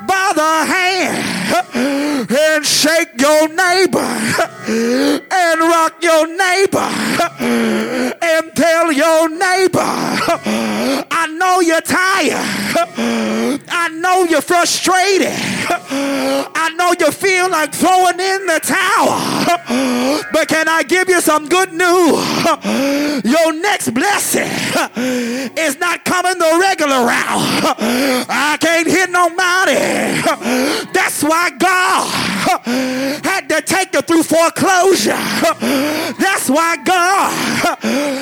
[0.07, 1.27] by the hand
[2.31, 3.99] and shake your neighbor
[5.29, 6.89] and rock your neighbor
[8.21, 12.37] and tell your neighbor, I know you're tired.
[13.69, 15.33] I know you're frustrated.
[15.93, 19.19] I know you feel like throwing in the towel.
[20.31, 22.23] But can I give you some good news?
[23.25, 24.49] Your next blessing
[25.57, 27.75] is not coming the regular route.
[28.29, 30.21] I can't hit nobody.
[30.93, 32.07] That's why God
[33.23, 35.19] had to take you through foreclosure.
[36.17, 37.31] That's why God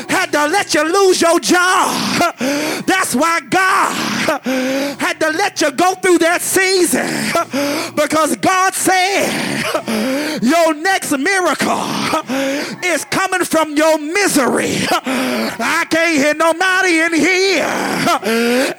[0.10, 2.36] had to let you lose your job.
[2.86, 3.94] That's why God
[5.00, 7.08] had to let you go through that season.
[7.96, 9.30] Because God said
[10.42, 11.84] your next miracle
[12.84, 14.78] is coming from your misery.
[14.92, 17.66] I can't hear nobody in here.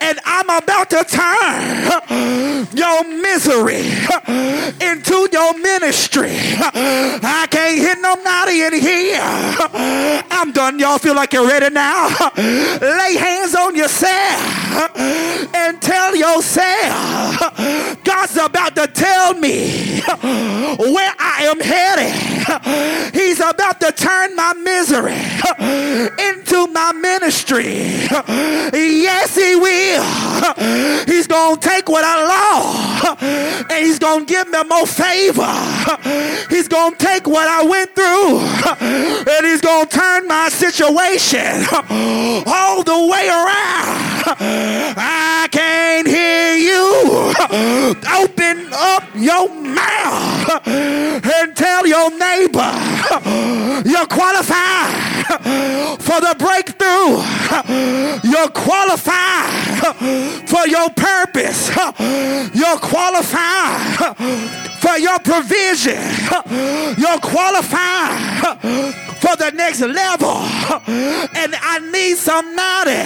[0.00, 3.84] And I'm about to turn your misery
[4.80, 6.36] into your ministry.
[6.62, 9.20] I can't hear nobody in here.
[10.30, 10.78] I'm done.
[10.78, 12.08] Y'all feel like you're ready now?
[12.36, 14.96] Lay hands on yourself
[15.54, 23.14] and tell yourself God's about to tell me where I am headed.
[23.14, 25.20] He's about to turn my misery
[26.28, 28.06] into my ministry.
[28.72, 31.04] Yes, He will.
[31.06, 35.52] He's going to take what I lost and He's going to give me more favor.
[36.48, 38.40] He's going to take what I went through
[39.32, 41.66] and He's going to turn my situation
[42.46, 43.96] all the way around.
[44.96, 45.48] I
[45.90, 47.32] can't hear you.
[48.22, 52.72] Open up your mouth and tell your neighbor
[53.84, 54.92] you're qualified
[56.00, 58.30] for the breakthrough.
[58.30, 59.50] You're qualified
[60.48, 61.70] for your purpose.
[62.54, 64.16] You're qualified
[64.80, 66.02] for your provision.
[66.98, 70.36] You're qualified for the next level.
[71.36, 73.04] And I need somebody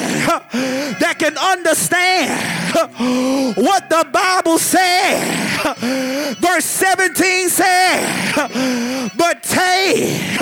[1.00, 6.36] that can understand what the Bible said.
[6.38, 10.38] Verse 17 said, But take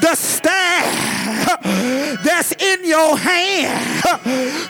[0.00, 1.62] the staff
[2.24, 4.04] that's in your hand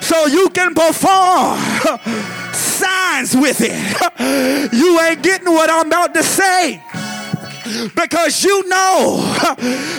[0.03, 1.59] so you can perform
[2.53, 4.73] signs with it.
[4.73, 6.83] You ain't getting what I'm about to say
[7.95, 9.21] because you know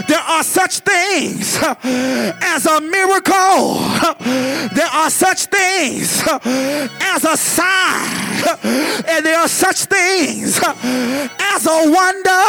[0.08, 3.80] there are such things as a miracle,
[4.74, 8.08] there are such things as a sign,
[9.08, 12.44] and there are such things as a wonder.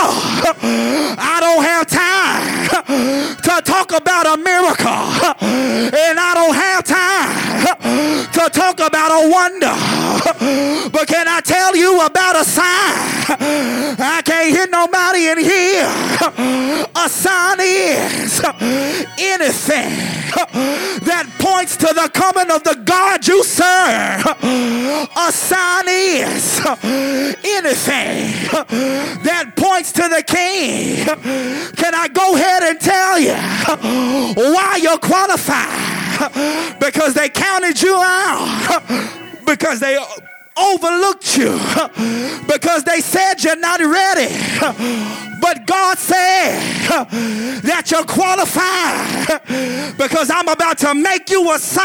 [1.16, 5.04] I don't have time to talk about a miracle,
[5.40, 9.74] and I don't have time to talk about a wonder.
[10.90, 12.64] But can I tell you about a sign?
[13.26, 15.88] I can't hear nobody in here,
[16.96, 18.40] a sign is
[19.18, 19.94] anything
[21.04, 24.26] that points to the coming of the God you serve.
[25.16, 26.60] A sign is
[27.44, 28.32] anything
[29.22, 31.04] that points to the King.
[31.76, 33.34] Can I go ahead and tell you
[34.54, 36.78] why you're qualified?
[36.80, 38.82] Because they counted you out.
[39.46, 39.98] Because they
[40.56, 41.52] overlooked you
[42.46, 45.33] because they said you're not ready.
[45.44, 46.58] But God said
[47.64, 49.28] that you're qualified
[49.98, 51.84] because I'm about to make you a sign.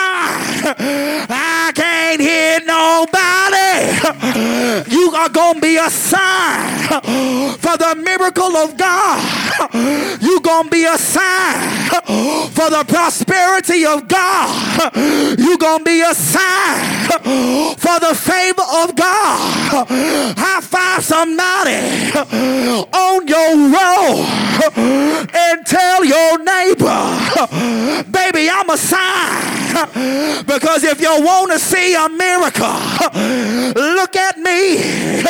[1.27, 3.99] I can't hear nobody.
[4.95, 7.01] You are going to be a sign
[7.59, 9.19] for the miracle of God.
[10.21, 11.59] You're going to be a sign
[12.55, 14.95] for the prosperity of God.
[15.37, 17.09] You're going to be a sign
[17.75, 19.87] for the favor of God.
[20.37, 21.75] High five somebody
[22.93, 24.25] on your road
[25.33, 27.17] and tell your neighbor,
[28.11, 29.59] baby, I'm a sign.
[30.45, 32.79] Because if you want to see a miracle,
[33.75, 35.21] look at me.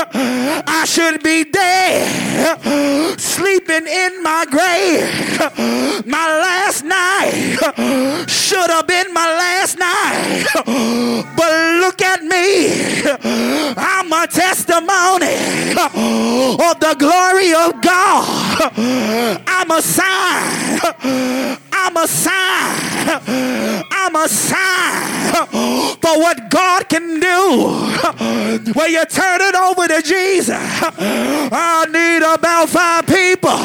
[0.65, 6.05] I should be dead, sleeping in my grave.
[6.05, 7.57] My last night
[8.27, 10.45] should have been my last night.
[11.35, 11.51] But
[11.81, 13.01] look me.
[13.77, 15.35] I'm a testimony
[15.75, 18.71] of the glory of God.
[19.47, 20.79] I'm a sign.
[21.71, 22.89] I'm a sign.
[23.91, 25.45] I'm a sign
[26.01, 28.73] for what God can do.
[28.73, 33.57] When you turn it over to Jesus, I need about five people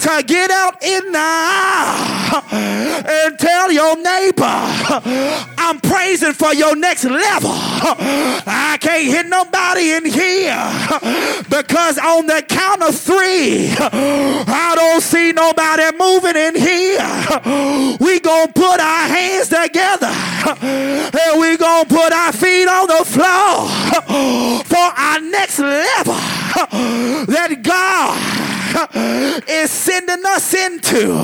[0.00, 2.44] to get out in the aisle
[3.06, 4.44] and tell your neighbor,
[5.58, 7.54] I'm praising for your next level.
[8.46, 10.56] I can't hit nobody in here
[11.48, 17.98] because on the count of three, I don't see nobody moving in here.
[18.00, 23.68] We gonna put our hands together and we gonna put our feet on the floor
[24.64, 26.14] for our next level
[27.26, 28.53] that God
[29.48, 31.14] is sending us into.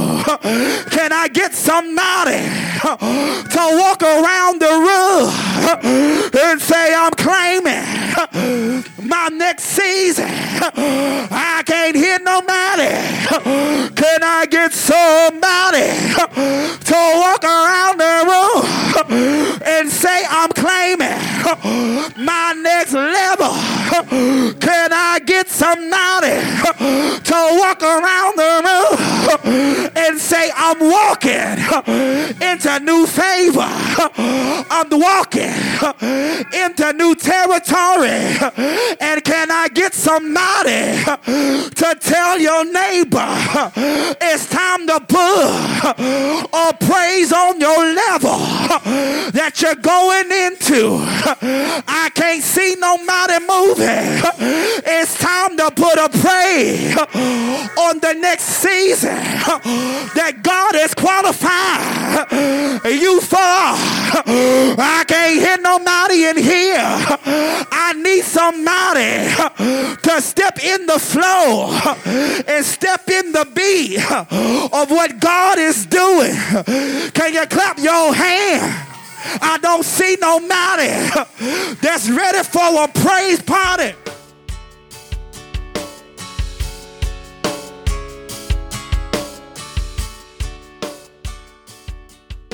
[0.91, 2.43] Can I get somebody
[2.81, 5.31] to walk around the room
[6.43, 7.85] and say, I'm claiming
[9.09, 10.29] my next season.
[10.29, 12.91] I can't hear nobody.
[13.95, 15.91] Can I get somebody
[16.91, 21.19] to walk around the room and say, I'm claiming
[22.25, 23.53] my next level?
[24.61, 24.80] Can
[25.51, 26.39] somebody
[27.27, 29.91] to walk around the room
[30.41, 31.59] say, I'm walking
[32.41, 33.69] into new favor?
[34.71, 35.53] I'm walking
[36.53, 38.39] into new territory.
[39.01, 41.05] And can I get somebody
[41.71, 43.29] to tell your neighbor
[44.21, 48.39] it's time to put a praise on your level
[49.33, 50.99] that you're going into?
[51.87, 54.21] I can't see nobody moving.
[54.87, 56.97] It's time to put a praise
[57.77, 59.17] on the next season
[60.15, 62.31] that God has qualified
[62.85, 63.37] you for.
[63.37, 66.81] I can't hear nobody in here.
[67.71, 69.29] I need somebody
[70.03, 71.71] to step in the flow
[72.47, 73.99] and step in the beat
[74.73, 76.35] of what God is doing.
[77.13, 78.87] Can you clap your hand?
[79.43, 80.89] I don't see nobody
[81.81, 83.95] that's ready for a praise party.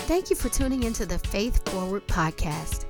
[0.07, 2.85] Thank you for tuning into the Faith Forward podcast.